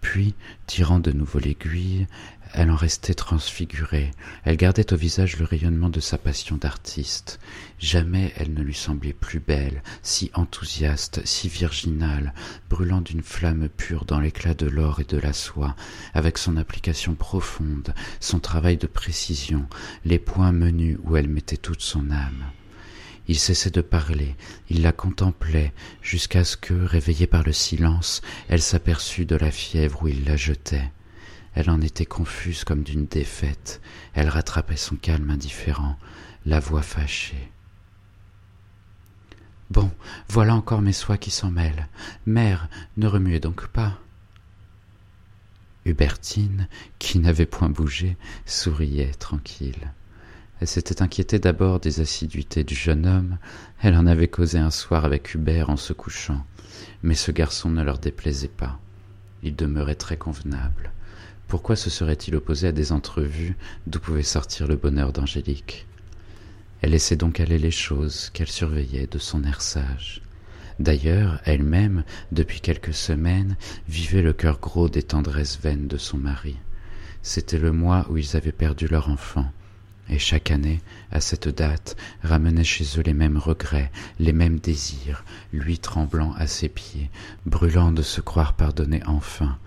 Puis, 0.02 0.36
tirant 0.68 1.00
de 1.00 1.12
nouveau 1.12 1.40
l'aiguille, 1.40 2.08
elle 2.54 2.72
en 2.72 2.76
restait 2.76 3.14
transfigurée, 3.14 4.12
elle 4.44 4.58
gardait 4.58 4.94
au 4.94 4.96
visage 4.96 5.38
le 5.38 5.46
rayonnement 5.46 5.90
de 5.90 6.00
sa 6.00 6.18
passion 6.18 6.58
d'artiste. 6.58 7.40
Jamais 7.80 8.34
elle 8.38 8.54
ne 8.54 8.62
lui 8.62 8.74
semblait 8.74 9.14
plus 9.14 9.40
belle, 9.40 9.84
si 10.02 10.32
enthousiaste, 10.34 11.22
si 11.26 11.50
virginale, 11.50 12.34
brûlant 12.70 13.02
d'une 13.02 13.24
flamme 13.24 13.70
pure 13.70 14.06
dans 14.06 14.20
l'éclat 14.20 14.54
de 14.54 14.68
l'or 14.68 15.00
et 15.00 15.06
de 15.06 15.18
la 15.18 15.34
soie, 15.34 15.76
avec 16.14 16.38
son 16.38 16.58
application 16.58 17.16
profonde, 17.16 17.94
son 18.20 18.40
travail 18.40 18.78
de 18.78 18.88
précision, 18.88 19.68
les 20.06 20.20
points 20.20 20.52
menus 20.52 20.98
où 21.04 21.18
elle 21.18 21.30
mettait 21.30 21.58
toute 21.58 21.82
son 21.82 22.12
âme. 22.12 22.46
Il 23.28 23.38
cessait 23.38 23.72
de 23.72 23.82
parler, 23.82 24.36
il 24.70 24.82
la 24.82 24.94
contemplait, 24.94 25.74
jusqu'à 26.02 26.46
ce 26.46 26.56
que, 26.56 26.74
réveillée 26.74 27.28
par 27.28 27.44
le 27.44 27.52
silence, 27.52 28.22
elle 28.48 28.62
s'aperçut 28.62 29.26
de 29.26 29.36
la 29.36 29.52
fièvre 29.52 30.04
où 30.04 30.08
il 30.08 30.24
la 30.24 30.38
jetait. 30.38 30.92
Elle 31.58 31.72
en 31.72 31.82
était 31.82 32.06
confuse 32.06 32.64
comme 32.64 32.84
d'une 32.84 33.08
défaite. 33.08 33.82
Elle 34.14 34.30
rattrapait 34.30 34.78
son 34.78 34.96
calme 34.96 35.32
indifférent, 35.32 35.98
la 36.46 36.60
voix 36.60 36.84
fâchée. 36.84 37.52
Bon, 39.72 39.90
voilà 40.30 40.54
encore 40.54 40.84
mes 40.84 40.94
soies 40.94 41.18
qui 41.18 41.32
s'en 41.32 41.50
mêlent. 41.50 41.88
Mère, 42.28 42.70
ne 42.96 43.08
remuez 43.08 43.40
donc 43.40 43.66
pas. 43.70 43.98
Hubertine, 45.86 46.68
qui 47.00 47.18
n'avait 47.18 47.48
point 47.48 47.70
bougé, 47.70 48.18
souriait 48.46 49.16
tranquille. 49.16 49.92
Elle 50.62 50.68
s'était 50.68 51.02
inquiétée 51.02 51.40
d'abord 51.40 51.80
des 51.80 52.02
assiduités 52.02 52.64
du 52.64 52.76
jeune 52.76 53.08
homme, 53.08 53.40
elle 53.82 53.96
en 53.96 54.06
avait 54.06 54.28
causé 54.28 54.60
un 54.60 54.70
soir 54.70 55.06
avec 55.06 55.34
Hubert 55.34 55.72
en 55.72 55.78
se 55.78 55.94
couchant, 55.94 56.46
mais 57.02 57.16
ce 57.16 57.32
garçon 57.32 57.72
ne 57.72 57.82
leur 57.82 57.98
déplaisait 57.98 58.48
pas. 58.48 58.80
Il 59.42 59.56
demeurait 59.56 59.96
très 59.96 60.18
convenable. 60.18 60.92
Pourquoi 61.48 61.78
se 61.78 61.90
serait-il 61.90 62.36
opposé 62.36 62.68
à 62.68 62.72
des 62.74 62.92
entrevues 62.92 63.56
d'où 63.86 64.00
pouvait 64.00 64.24
sortir 64.24 64.68
le 64.68 64.76
bonheur 64.76 65.14
d'Angélique? 65.14 65.88
Elle 66.82 66.92
laissait 66.92 67.16
donc 67.16 67.40
aller 67.40 67.58
les 67.58 67.72
choses 67.72 68.30
qu'elle 68.34 68.50
surveillait 68.50 69.08
de 69.08 69.18
son 69.18 69.44
air 69.44 69.62
sage. 69.62 70.22
D'ailleurs, 70.80 71.40
elle-même, 71.46 72.04
depuis 72.32 72.60
quelques 72.60 72.94
semaines, 72.94 73.56
vivait 73.88 74.22
le 74.22 74.34
cœur 74.34 74.60
gros 74.60 74.90
des 74.90 75.04
tendresses 75.04 75.58
vaines 75.60 75.88
de 75.88 75.98
son 75.98 76.18
mari. 76.18 76.58
C'était 77.24 77.58
le 77.58 77.72
mois 77.72 78.06
où 78.10 78.18
ils 78.18 78.36
avaient 78.36 78.52
perdu 78.52 78.88
leur 78.88 79.10
enfant, 79.10 79.50
et 80.10 80.20
chaque 80.20 80.52
année, 80.52 80.82
à 81.12 81.20
cette 81.20 81.50
date, 81.50 81.96
ramenait 82.24 82.64
chez 82.64 82.86
eux 82.98 83.04
les 83.04 83.14
mêmes 83.14 83.38
regrets, 83.38 83.92
les 84.20 84.34
mêmes 84.34 84.60
désirs, 84.60 85.26
lui 85.52 85.80
tremblant 85.80 86.34
à 86.34 86.46
ses 86.46 86.70
pieds, 86.70 87.10
brûlant 87.46 87.92
de 87.92 88.02
se 88.02 88.22
croire 88.22 88.54
pardonnée 88.54 89.02
enfin, 89.06 89.58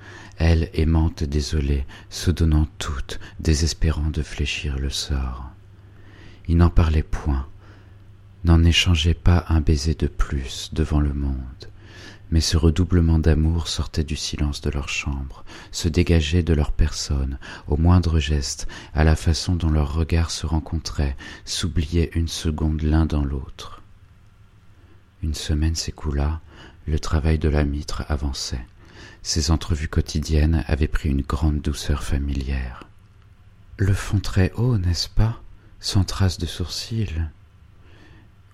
elle 0.40 0.70
aimante 0.72 1.22
désolée, 1.22 1.85
se 2.09 2.31
donnant 2.31 2.66
toute, 2.79 3.20
désespérant 3.40 4.09
de 4.09 4.22
fléchir 4.22 4.79
le 4.79 4.88
sort. 4.88 5.50
Il 6.48 6.57
n'en 6.57 6.70
parlait 6.70 7.03
point, 7.03 7.46
n'en 8.44 8.64
échangeait 8.64 9.12
pas 9.12 9.44
un 9.50 9.61
baiser 9.61 9.94
de 9.94 10.07
plus 10.07 10.70
devant 10.72 11.00
le 11.00 11.12
monde, 11.12 11.68
mais 12.31 12.40
ce 12.40 12.57
redoublement 12.57 13.18
d'amour 13.18 13.68
sortait 13.68 14.03
du 14.03 14.16
silence 14.16 14.62
de 14.62 14.70
leur 14.70 14.88
chambre, 14.88 15.44
se 15.72 15.88
dégageait 15.88 16.42
de 16.42 16.55
leur 16.55 16.72
personne, 16.72 17.38
au 17.68 17.76
moindre 17.76 18.18
geste, 18.18 18.66
à 18.94 19.05
la 19.05 19.16
façon 19.16 19.57
dont 19.57 19.70
leurs 19.70 19.92
regards 19.92 20.31
se 20.31 20.46
rencontraient, 20.46 21.18
s'oubliaient 21.44 22.12
une 22.14 22.29
seconde 22.29 22.81
l'un 22.81 23.05
dans 23.05 23.24
l'autre. 23.24 23.83
Une 25.22 25.35
semaine 25.35 25.74
s'écoula, 25.74 26.40
le 26.87 26.98
travail 26.98 27.38
de 27.38 27.50
la 27.50 27.64
mitre 27.64 28.05
avançait. 28.09 28.64
Ces 29.22 29.50
entrevues 29.50 29.88
quotidiennes 29.88 30.64
avaient 30.66 30.88
pris 30.88 31.09
une 31.09 31.22
grande 31.22 31.61
douceur 31.61 32.02
familière. 32.02 32.85
Le 33.76 33.94
fond 33.94 34.20
très 34.20 34.52
haut, 34.52 34.78
n'est-ce 34.78 35.09
pas? 35.09 35.42
Sans 35.78 36.04
trace 36.04 36.38
de 36.38 36.46
sourcils 36.46 37.14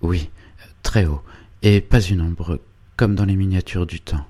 oui, 0.01 0.29
très 0.83 1.05
haut, 1.05 1.23
et 1.63 1.81
pas 1.81 2.01
une 2.01 2.21
ombre, 2.21 2.61
comme 2.95 3.15
dans 3.15 3.25
les 3.25 3.35
miniatures 3.35 3.87
du 3.87 3.99
temps. 3.99 4.25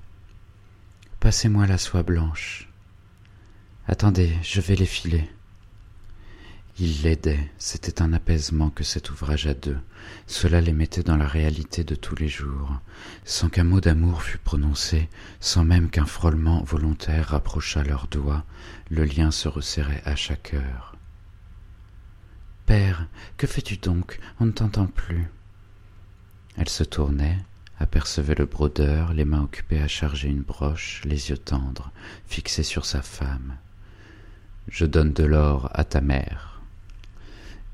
Passez-moi 1.20 1.66
la 1.66 1.78
soie 1.78 2.02
blanche. 2.02 2.68
Attendez, 3.86 4.32
je 4.42 4.60
vais 4.60 4.76
les 4.76 4.86
filer. 4.86 5.28
Il 6.80 7.02
l'aidait, 7.02 7.50
c'était 7.58 8.02
un 8.02 8.12
apaisement 8.12 8.70
que 8.70 8.84
cet 8.84 9.10
ouvrage 9.10 9.48
à 9.48 9.54
deux. 9.54 9.80
Cela 10.28 10.60
les 10.60 10.72
mettait 10.72 11.02
dans 11.02 11.16
la 11.16 11.26
réalité 11.26 11.82
de 11.82 11.96
tous 11.96 12.14
les 12.14 12.28
jours, 12.28 12.78
sans 13.24 13.48
qu'un 13.48 13.64
mot 13.64 13.80
d'amour 13.80 14.22
fût 14.22 14.38
prononcé, 14.38 15.08
sans 15.40 15.64
même 15.64 15.90
qu'un 15.90 16.06
frôlement 16.06 16.62
volontaire 16.62 17.30
rapprochât 17.30 17.82
leurs 17.82 18.06
doigts, 18.06 18.44
le 18.90 19.02
lien 19.04 19.32
se 19.32 19.48
resserrait 19.48 20.02
à 20.04 20.14
chaque 20.14 20.54
heure. 20.54 20.94
Père, 22.64 23.08
que 23.36 23.48
fais-tu 23.48 23.78
donc? 23.78 24.20
On 24.38 24.46
ne 24.46 24.52
t'entend 24.52 24.86
plus. 24.86 25.26
Elle 26.56 26.68
se 26.68 26.84
tournait, 26.84 27.38
apercevait 27.80 28.36
le 28.36 28.46
brodeur, 28.46 29.14
les 29.14 29.24
mains 29.24 29.42
occupées 29.42 29.80
à 29.80 29.88
charger 29.88 30.28
une 30.28 30.42
broche, 30.42 31.02
les 31.04 31.30
yeux 31.30 31.38
tendres, 31.38 31.90
fixés 32.26 32.62
sur 32.62 32.84
sa 32.84 33.02
femme. 33.02 33.56
Je 34.68 34.86
donne 34.86 35.12
de 35.12 35.24
l'or 35.24 35.70
à 35.74 35.82
ta 35.82 36.00
mère. 36.00 36.57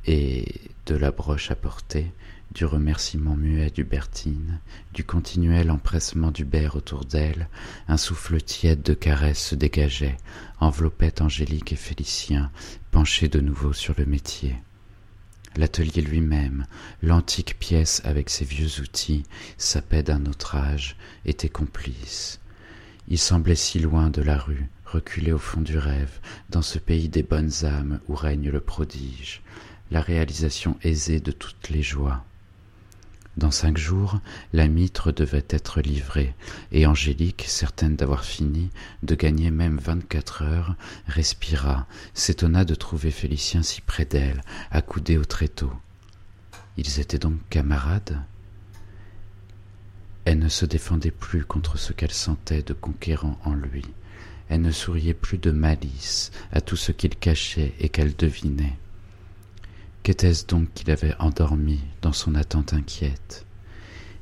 Et 0.06 0.46
de 0.86 0.96
la 0.96 1.10
broche 1.10 1.50
apportée, 1.50 2.12
du 2.54 2.64
remerciement 2.64 3.36
muet 3.36 3.70
d'Hubertine, 3.70 4.60
du 4.92 5.02
continuel 5.02 5.70
empressement 5.70 6.30
d'Hubert 6.30 6.76
autour 6.76 7.04
d'elle, 7.04 7.48
un 7.88 7.96
souffle 7.96 8.40
tiède 8.40 8.82
de 8.82 8.94
caresses 8.94 9.48
se 9.48 9.54
dégageait, 9.54 10.16
enveloppait 10.60 11.20
Angélique 11.20 11.72
et 11.72 11.76
Félicien, 11.76 12.50
penchés 12.92 13.28
de 13.28 13.40
nouveau 13.40 13.72
sur 13.72 13.94
le 13.98 14.06
métier. 14.06 14.56
L'atelier 15.56 16.02
lui-même, 16.02 16.66
l'antique 17.02 17.58
pièce 17.58 18.02
avec 18.04 18.28
ses 18.28 18.44
vieux 18.44 18.80
outils, 18.80 19.24
sa 19.56 19.82
paix 19.82 20.02
d'un 20.02 20.26
autre 20.26 20.56
âge, 20.56 20.96
était 21.24 21.48
complice. 21.48 22.40
Il 23.08 23.18
semblait 23.18 23.54
si 23.54 23.78
loin 23.78 24.10
de 24.10 24.22
la 24.22 24.38
rue, 24.38 24.68
reculé 24.84 25.32
au 25.32 25.38
fond 25.38 25.60
du 25.60 25.78
rêve, 25.78 26.20
dans 26.50 26.62
ce 26.62 26.78
pays 26.78 27.08
des 27.08 27.22
bonnes 27.22 27.64
âmes 27.64 28.00
où 28.08 28.14
règne 28.14 28.50
le 28.50 28.60
prodige, 28.60 29.42
la 29.90 30.00
réalisation 30.00 30.76
aisée 30.82 31.20
de 31.20 31.32
toutes 31.32 31.70
les 31.70 31.82
joies. 31.82 32.24
Dans 33.36 33.50
cinq 33.50 33.76
jours, 33.76 34.20
la 34.52 34.68
mitre 34.68 35.10
devait 35.10 35.44
être 35.48 35.80
livrée, 35.80 36.34
et 36.70 36.86
Angélique, 36.86 37.44
certaine 37.48 37.96
d'avoir 37.96 38.24
fini, 38.24 38.70
de 39.02 39.16
gagner 39.16 39.50
même 39.50 39.78
vingt-quatre 39.78 40.42
heures, 40.42 40.76
respira, 41.08 41.88
s'étonna 42.14 42.64
de 42.64 42.76
trouver 42.76 43.10
Félicien 43.10 43.64
si 43.64 43.80
près 43.80 44.04
d'elle, 44.04 44.42
accoudé 44.70 45.18
au 45.18 45.24
tréteau. 45.24 45.72
Ils 46.76 47.00
étaient 47.00 47.18
donc 47.18 47.38
camarades? 47.50 48.20
Elle 50.24 50.38
ne 50.38 50.48
se 50.48 50.64
défendait 50.64 51.10
plus 51.10 51.44
contre 51.44 51.76
ce 51.76 51.92
qu'elle 51.92 52.12
sentait 52.12 52.62
de 52.62 52.72
conquérant 52.72 53.38
en 53.44 53.54
lui. 53.54 53.84
Elle 54.48 54.62
ne 54.62 54.70
souriait 54.70 55.12
plus 55.12 55.38
de 55.38 55.50
malice 55.50 56.30
à 56.52 56.60
tout 56.60 56.76
ce 56.76 56.92
qu'il 56.92 57.16
cachait 57.16 57.74
et 57.80 57.88
qu'elle 57.88 58.14
devinait. 58.14 58.78
Qu'était-ce 60.04 60.44
donc 60.44 60.70
qu'il 60.74 60.90
avait 60.90 61.14
endormi 61.18 61.80
dans 62.02 62.12
son 62.12 62.34
attente 62.34 62.74
inquiète? 62.74 63.46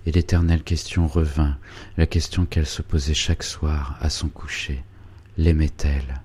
Et 0.07 0.13
l'éternelle 0.13 0.63
question 0.63 1.09
revint, 1.09 1.59
la 1.97 2.07
question 2.07 2.47
qu'elle 2.47 2.67
se 2.67 2.83
posait 2.83 3.15
chaque 3.15 3.43
soir 3.43 3.99
à 4.01 4.09
son 4.09 4.29
coucher. 4.29 4.85
L'aimait-elle? 5.37 6.23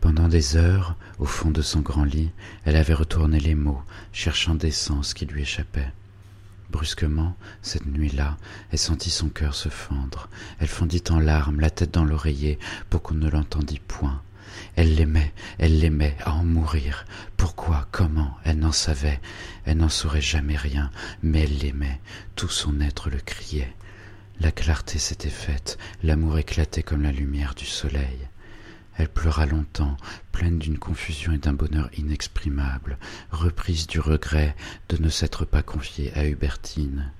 Pendant 0.00 0.26
des 0.26 0.56
heures, 0.56 0.96
au 1.18 1.26
fond 1.26 1.50
de 1.50 1.60
son 1.60 1.80
grand 1.80 2.04
lit, 2.04 2.30
elle 2.64 2.76
avait 2.76 2.94
retourné 2.94 3.40
les 3.40 3.54
mots, 3.54 3.82
cherchant 4.10 4.54
des 4.54 4.70
sens 4.70 5.12
qui 5.12 5.26
lui 5.26 5.42
échappaient. 5.42 5.92
Brusquement, 6.70 7.36
cette 7.60 7.84
nuit-là, 7.84 8.38
elle 8.70 8.78
sentit 8.78 9.10
son 9.10 9.28
cœur 9.28 9.54
se 9.54 9.68
fendre. 9.68 10.30
Elle 10.60 10.68
fondit 10.68 11.04
en 11.10 11.20
larmes, 11.20 11.60
la 11.60 11.68
tête 11.68 11.92
dans 11.92 12.06
l'oreiller, 12.06 12.58
pour 12.88 13.02
qu'on 13.02 13.16
ne 13.16 13.28
l'entendît 13.28 13.80
point. 13.80 14.22
Elle 14.76 14.94
l'aimait, 14.94 15.32
elle 15.58 15.78
l'aimait 15.78 16.16
à 16.24 16.32
en 16.32 16.44
mourir. 16.44 17.04
Pourquoi, 17.36 17.86
comment, 17.90 18.36
elle 18.44 18.58
n'en 18.58 18.72
savait, 18.72 19.20
elle 19.64 19.78
n'en 19.78 19.88
saurait 19.88 20.22
jamais 20.22 20.56
rien, 20.56 20.90
mais 21.22 21.42
elle 21.42 21.58
l'aimait, 21.58 22.00
tout 22.36 22.48
son 22.48 22.80
être 22.80 23.10
le 23.10 23.18
criait. 23.18 23.74
La 24.40 24.50
clarté 24.50 24.98
s'était 24.98 25.28
faite, 25.28 25.78
l'amour 26.02 26.38
éclatait 26.38 26.82
comme 26.82 27.02
la 27.02 27.12
lumière 27.12 27.54
du 27.54 27.66
soleil. 27.66 28.28
Elle 28.98 29.08
pleura 29.08 29.46
longtemps, 29.46 29.96
pleine 30.32 30.58
d'une 30.58 30.78
confusion 30.78 31.32
et 31.32 31.38
d'un 31.38 31.54
bonheur 31.54 31.88
inexprimable, 31.96 32.98
reprise 33.30 33.86
du 33.86 34.00
regret 34.00 34.54
de 34.90 35.02
ne 35.02 35.08
s'être 35.08 35.44
pas 35.44 35.62
confiée 35.62 36.12
à 36.14 36.26
Hubertine. 36.26 37.10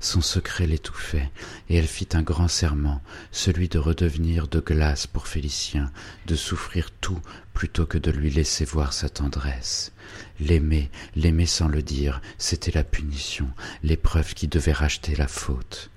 Son 0.00 0.20
secret 0.20 0.66
l'étouffait, 0.66 1.30
et 1.68 1.76
elle 1.76 1.86
fit 1.86 2.08
un 2.14 2.22
grand 2.22 2.48
serment, 2.48 3.00
celui 3.30 3.68
de 3.68 3.78
redevenir 3.78 4.48
de 4.48 4.60
glace 4.60 5.06
pour 5.06 5.28
Félicien, 5.28 5.90
de 6.26 6.34
souffrir 6.34 6.90
tout 6.90 7.20
plutôt 7.54 7.86
que 7.86 7.98
de 7.98 8.10
lui 8.10 8.30
laisser 8.30 8.64
voir 8.64 8.92
sa 8.92 9.08
tendresse. 9.08 9.92
L'aimer, 10.40 10.90
l'aimer 11.14 11.46
sans 11.46 11.68
le 11.68 11.82
dire, 11.82 12.20
c'était 12.38 12.72
la 12.72 12.84
punition, 12.84 13.48
l'épreuve 13.82 14.34
qui 14.34 14.48
devait 14.48 14.72
racheter 14.72 15.14
la 15.14 15.28
faute. 15.28 15.90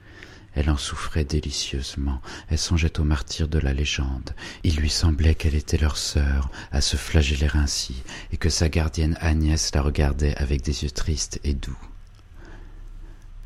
Elle 0.56 0.70
en 0.70 0.78
souffrait 0.78 1.24
délicieusement, 1.24 2.22
elle 2.50 2.58
songeait 2.58 3.00
aux 3.00 3.04
martyrs 3.04 3.48
de 3.48 3.60
la 3.60 3.74
légende. 3.74 4.36
Il 4.64 4.76
lui 4.76 4.90
semblait 4.90 5.36
qu'elle 5.36 5.56
était 5.56 5.78
leur 5.78 5.98
sœur, 5.98 6.50
à 6.72 6.82
se 6.82 6.96
flageller 6.96 7.50
ainsi, 7.54 8.04
et 8.32 8.38
que 8.38 8.50
sa 8.50 8.70
gardienne 8.70 9.18
Agnès 9.20 9.74
la 9.74 9.82
regardait 9.82 10.36
avec 10.36 10.62
des 10.62 10.84
yeux 10.84 10.92
tristes 10.92 11.40
et 11.44 11.54
doux. 11.54 11.78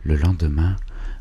Le 0.04 0.15
lendemain, 0.15 0.76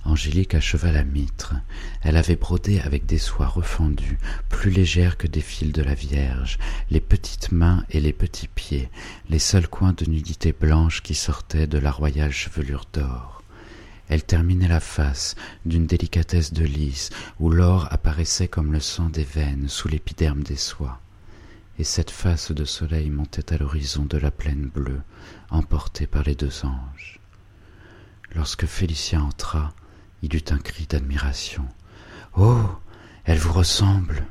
Angélique 0.06 0.54
acheva 0.54 0.92
la 0.92 1.02
mitre. 1.02 1.54
Elle 2.02 2.16
avait 2.16 2.36
brodé 2.36 2.80
avec 2.80 3.06
des 3.06 3.18
soies 3.18 3.48
refendues, 3.48 4.18
plus 4.48 4.70
légères 4.70 5.16
que 5.16 5.26
des 5.26 5.40
fils 5.40 5.72
de 5.72 5.82
la 5.82 5.94
Vierge, 5.94 6.58
les 6.90 7.00
petites 7.00 7.50
mains 7.50 7.84
et 7.90 8.00
les 8.00 8.12
petits 8.12 8.48
pieds, 8.48 8.88
les 9.28 9.40
seuls 9.40 9.66
coins 9.66 9.94
de 9.94 10.08
nudité 10.08 10.52
blanche 10.52 11.02
qui 11.02 11.16
sortaient 11.16 11.66
de 11.66 11.78
la 11.78 11.90
royale 11.90 12.30
chevelure 12.30 12.84
d'or. 12.92 13.35
Elle 14.08 14.24
terminait 14.24 14.68
la 14.68 14.80
face 14.80 15.34
d'une 15.64 15.86
délicatesse 15.86 16.52
de 16.52 16.64
lys 16.64 17.10
où 17.40 17.50
l'or 17.50 17.88
apparaissait 17.90 18.48
comme 18.48 18.72
le 18.72 18.80
sang 18.80 19.08
des 19.08 19.24
veines 19.24 19.68
sous 19.68 19.88
l'épiderme 19.88 20.42
des 20.42 20.56
soies. 20.56 21.00
Et 21.78 21.84
cette 21.84 22.10
face 22.10 22.52
de 22.52 22.64
soleil 22.64 23.10
montait 23.10 23.52
à 23.52 23.58
l'horizon 23.58 24.04
de 24.04 24.16
la 24.16 24.30
plaine 24.30 24.70
bleue, 24.72 25.02
emportée 25.50 26.06
par 26.06 26.22
les 26.22 26.34
deux 26.34 26.64
anges. 26.64 27.20
Lorsque 28.34 28.66
Félicien 28.66 29.22
entra, 29.22 29.74
il 30.22 30.34
eut 30.34 30.44
un 30.50 30.58
cri 30.58 30.86
d'admiration. 30.86 31.66
Oh. 32.36 32.62
Elle 33.28 33.38
vous 33.38 33.52
ressemble. 33.52 34.24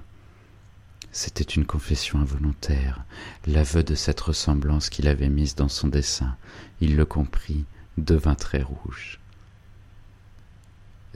C'était 1.12 1.44
une 1.44 1.66
confession 1.66 2.20
involontaire, 2.20 3.04
l'aveu 3.46 3.84
de 3.84 3.94
cette 3.94 4.22
ressemblance 4.22 4.90
qu'il 4.90 5.10
avait 5.10 5.28
mise 5.28 5.54
dans 5.56 5.68
son 5.68 5.90
dessin. 5.90 6.38
Il 6.80 6.96
le 6.96 7.06
comprit, 7.06 7.66
devint 7.98 8.36
très 8.36 8.62
rouge. 8.62 9.20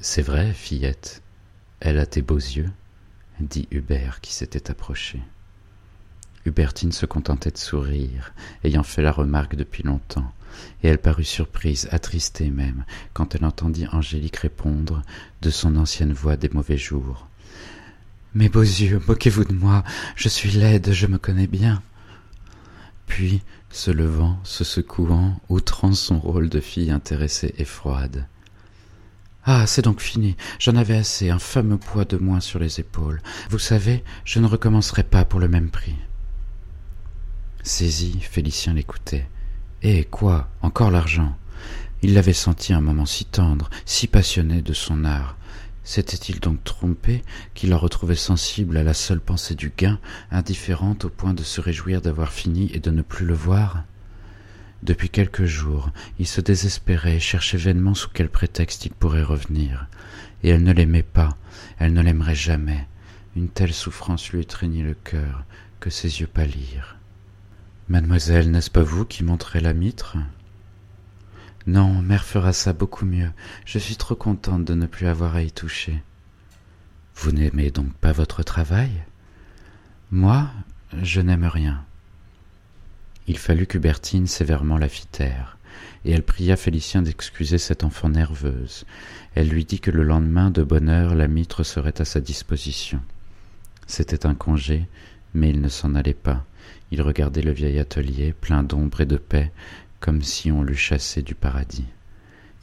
C'est 0.01 0.21
vrai, 0.21 0.53
fillette, 0.53 1.21
elle 1.81 1.99
a 1.99 2.05
tes 2.05 2.21
beaux 2.21 2.38
yeux, 2.38 2.69
dit 3.41 3.67
Hubert 3.69 4.21
qui 4.21 4.33
s'était 4.33 4.71
approché. 4.71 5.19
Hubertine 6.45 6.93
se 6.93 7.05
contentait 7.05 7.51
de 7.51 7.57
sourire, 7.57 8.33
ayant 8.63 8.83
fait 8.83 9.01
la 9.01 9.12
remarque 9.12 9.57
depuis 9.57 9.83
longtemps, 9.83 10.31
et 10.83 10.88
elle 10.88 10.99
parut 10.99 11.25
surprise, 11.25 11.89
attristée 11.91 12.49
même, 12.49 12.85
quand 13.13 13.35
elle 13.35 13.43
entendit 13.43 13.88
Angélique 13.91 14.38
répondre 14.38 15.01
de 15.41 15.49
son 15.49 15.75
ancienne 15.75 16.13
voix 16.13 16.38
des 16.38 16.49
mauvais 16.49 16.77
jours. 16.77 17.27
Mes 18.33 18.47
beaux 18.47 18.62
yeux, 18.62 19.01
moquez-vous 19.05 19.43
de 19.43 19.53
moi, 19.53 19.83
je 20.15 20.29
suis 20.29 20.51
laide, 20.51 20.93
je 20.93 21.07
me 21.07 21.17
connais 21.17 21.47
bien. 21.47 21.81
Puis, 23.05 23.41
se 23.69 23.91
levant, 23.91 24.39
se 24.45 24.63
secouant, 24.63 25.41
outrant 25.49 25.91
son 25.91 26.19
rôle 26.19 26.47
de 26.47 26.62
fille 26.62 26.91
intéressée 26.91 27.53
et 27.57 27.65
froide. 27.65 28.27
Ah, 29.45 29.65
c'est 29.65 29.84
donc 29.84 30.02
fini. 30.02 30.36
J'en 30.60 30.75
avais 30.75 30.97
assez, 30.97 31.30
un 31.30 31.39
fameux 31.39 31.78
poids 31.78 32.06
de 32.06 32.17
moins 32.17 32.39
sur 32.39 32.60
les 32.60 32.80
épaules. 32.80 33.21
Vous 33.49 33.60
savez, 33.60 34.04
je 34.25 34.39
ne 34.39 34.47
recommencerai 34.47 35.04
pas 35.04 35.25
pour 35.25 35.39
le 35.39 35.47
même 35.47 35.69
prix. 35.69 35.95
Saisi, 37.63 38.19
Félicien 38.21 38.73
l'écoutait. 38.73 39.28
Eh 39.82 40.04
quoi? 40.04 40.49
Encore 40.62 40.91
l'argent? 40.91 41.38
Il 42.02 42.13
l'avait 42.13 42.34
senti 42.34 42.73
un 42.73 42.82
moment 42.82 43.06
si 43.06 43.25
tendre, 43.25 43.69
si 43.86 44.08
passionné 44.08 44.62
de 44.62 44.73
son 44.73 45.04
art. 45.06 45.36
S'était-il 45.84 46.39
donc 46.39 46.63
trompé 46.63 47.23
qu'il 47.56 47.69
la 47.69 47.78
retrouvait 47.78 48.15
sensible 48.15 48.78
à 48.78 48.84
la 48.84 48.93
seule 48.93 49.21
pensée 49.21 49.56
du 49.56 49.73
gain, 49.75 49.99
indifférente 50.32 51.06
au 51.06 51.10
point 51.10 51.34
de 51.34 51.43
se 51.43 51.62
réjouir 51.62 52.02
d'avoir 52.02 52.32
fini 52.32 52.69
et 52.73 52.80
de 52.80 52.91
ne 52.91 53.02
plus 53.02 53.25
le 53.25 53.34
voir? 53.34 53.84
Depuis 54.81 55.09
quelques 55.09 55.45
jours, 55.45 55.91
il 56.19 56.27
se 56.27 56.41
désespérait, 56.41 57.19
cherchait 57.19 57.57
vainement 57.57 57.93
sous 57.93 58.09
quel 58.09 58.29
prétexte 58.29 58.85
il 58.85 58.93
pourrait 58.93 59.23
revenir. 59.23 59.87
Et 60.43 60.49
elle 60.49 60.63
ne 60.63 60.71
l'aimait 60.71 61.03
pas, 61.03 61.37
elle 61.79 61.93
ne 61.93 62.01
l'aimerait 62.01 62.35
jamais. 62.35 62.87
Une 63.35 63.49
telle 63.49 63.73
souffrance 63.73 64.31
lui 64.31 64.41
étreignit 64.41 64.83
le 64.83 64.93
cœur 64.93 65.43
que 65.79 65.89
ses 65.89 66.21
yeux 66.21 66.27
pâlirent. 66.27 66.97
Mademoiselle, 67.89 68.51
n'est-ce 68.51 68.71
pas 68.71 68.83
vous 68.83 69.05
qui 69.05 69.23
montrez 69.23 69.59
la 69.59 69.73
mitre? 69.73 70.17
Non, 71.67 72.01
mère 72.01 72.23
fera 72.23 72.53
ça 72.53 72.71
beaucoup 72.71 73.05
mieux. 73.05 73.31
Je 73.65 73.79
suis 73.79 73.95
trop 73.95 74.15
contente 74.15 74.63
de 74.63 74.73
ne 74.73 74.85
plus 74.85 75.07
avoir 75.07 75.35
à 75.35 75.41
y 75.41 75.51
toucher. 75.51 76.01
Vous 77.15 77.31
n'aimez 77.31 77.69
donc 77.69 77.93
pas 77.95 78.13
votre 78.13 78.43
travail? 78.43 78.91
Moi, 80.09 80.49
je 81.01 81.19
n'aime 81.19 81.45
rien. 81.45 81.85
Il 83.29 83.37
fallut 83.37 83.67
qu'Hubertine 83.67 84.25
sévèrement 84.25 84.79
la 84.79 84.89
fit 84.89 85.05
taire, 85.05 85.59
et 86.03 86.09
elle 86.09 86.23
pria 86.23 86.57
Félicien 86.57 87.03
d'excuser 87.03 87.59
cette 87.59 87.83
enfant 87.83 88.09
nerveuse. 88.09 88.85
Elle 89.35 89.49
lui 89.49 89.65
dit 89.65 89.79
que 89.79 89.91
le 89.91 90.01
lendemain, 90.01 90.49
de 90.49 90.63
bonne 90.63 90.89
heure, 90.89 91.13
la 91.13 91.27
mitre 91.27 91.61
serait 91.61 92.01
à 92.01 92.05
sa 92.05 92.21
disposition. 92.21 92.99
C'était 93.85 94.25
un 94.25 94.33
congé, 94.33 94.87
mais 95.35 95.51
il 95.51 95.61
ne 95.61 95.69
s'en 95.69 95.93
allait 95.93 96.15
pas. 96.15 96.43
Il 96.89 97.03
regardait 97.03 97.43
le 97.43 97.51
vieil 97.51 97.77
atelier, 97.77 98.33
plein 98.33 98.63
d'ombre 98.63 99.01
et 99.01 99.05
de 99.05 99.17
paix, 99.17 99.51
comme 99.99 100.23
si 100.23 100.51
on 100.51 100.63
l'eût 100.63 100.75
chassé 100.75 101.21
du 101.21 101.35
paradis. 101.35 101.85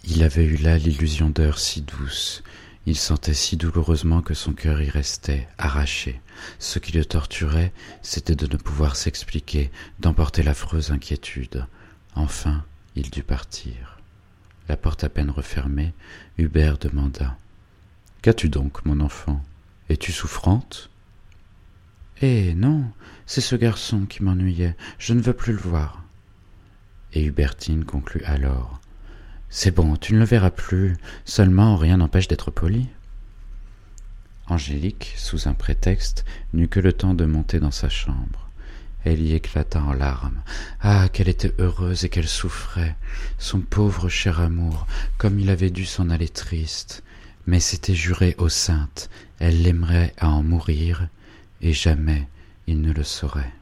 Il 0.02 0.24
avait 0.24 0.46
eu 0.46 0.56
là 0.56 0.78
l'illusion 0.78 1.30
d'heures 1.30 1.60
si 1.60 1.82
douces, 1.82 2.42
il 2.86 2.96
sentait 2.96 3.34
si 3.34 3.56
douloureusement 3.56 4.22
que 4.22 4.34
son 4.34 4.52
cœur 4.52 4.80
y 4.80 4.88
restait, 4.88 5.48
arraché. 5.58 6.20
Ce 6.58 6.78
qui 6.78 6.92
le 6.92 7.04
torturait, 7.04 7.72
c'était 8.00 8.36
de 8.36 8.46
ne 8.46 8.56
pouvoir 8.56 8.94
s'expliquer, 8.94 9.72
d'emporter 9.98 10.44
l'affreuse 10.44 10.92
inquiétude. 10.92 11.66
Enfin, 12.14 12.64
il 12.94 13.10
dut 13.10 13.24
partir. 13.24 13.98
La 14.68 14.76
porte 14.76 15.02
à 15.04 15.08
peine 15.08 15.30
refermée, 15.30 15.92
Hubert 16.38 16.78
demanda. 16.78 17.36
Qu'as-tu 18.22 18.48
donc, 18.48 18.84
mon 18.84 19.00
enfant? 19.00 19.44
Es-tu 19.88 20.12
souffrante? 20.12 20.90
Eh 22.22 22.54
non, 22.54 22.84
c'est 23.26 23.40
ce 23.40 23.56
garçon 23.56 24.06
qui 24.06 24.22
m'ennuyait, 24.22 24.76
je 24.98 25.12
ne 25.12 25.20
veux 25.20 25.34
plus 25.34 25.52
le 25.52 25.58
voir. 25.58 26.02
Et 27.12 27.24
Hubertine 27.24 27.84
conclut 27.84 28.24
alors. 28.24 28.80
C'est 29.48 29.70
bon, 29.70 29.96
tu 29.96 30.12
ne 30.14 30.18
le 30.18 30.24
verras 30.24 30.50
plus, 30.50 30.96
seulement 31.24 31.76
rien 31.76 31.98
n'empêche 31.98 32.28
d'être 32.28 32.50
poli. 32.50 32.88
Angélique, 34.48 35.14
sous 35.16 35.48
un 35.48 35.54
prétexte, 35.54 36.24
n'eut 36.52 36.68
que 36.68 36.80
le 36.80 36.92
temps 36.92 37.14
de 37.14 37.24
monter 37.24 37.58
dans 37.58 37.70
sa 37.70 37.88
chambre. 37.88 38.50
Elle 39.04 39.22
y 39.22 39.34
éclata 39.34 39.80
en 39.80 39.92
larmes. 39.92 40.42
Ah, 40.80 41.08
qu'elle 41.12 41.28
était 41.28 41.54
heureuse 41.58 42.04
et 42.04 42.08
qu'elle 42.08 42.26
souffrait. 42.26 42.96
Son 43.38 43.60
pauvre 43.60 44.08
cher 44.08 44.40
amour, 44.40 44.86
comme 45.16 45.38
il 45.38 45.48
avait 45.48 45.70
dû 45.70 45.84
s'en 45.84 46.10
aller 46.10 46.28
triste. 46.28 47.02
Mais 47.46 47.60
s'était 47.60 47.94
juré 47.94 48.34
aux 48.38 48.48
saintes, 48.48 49.08
elle 49.38 49.62
l'aimerait 49.62 50.12
à 50.18 50.28
en 50.28 50.42
mourir, 50.42 51.08
et 51.60 51.72
jamais 51.72 52.26
il 52.66 52.80
ne 52.80 52.92
le 52.92 53.04
saurait. 53.04 53.52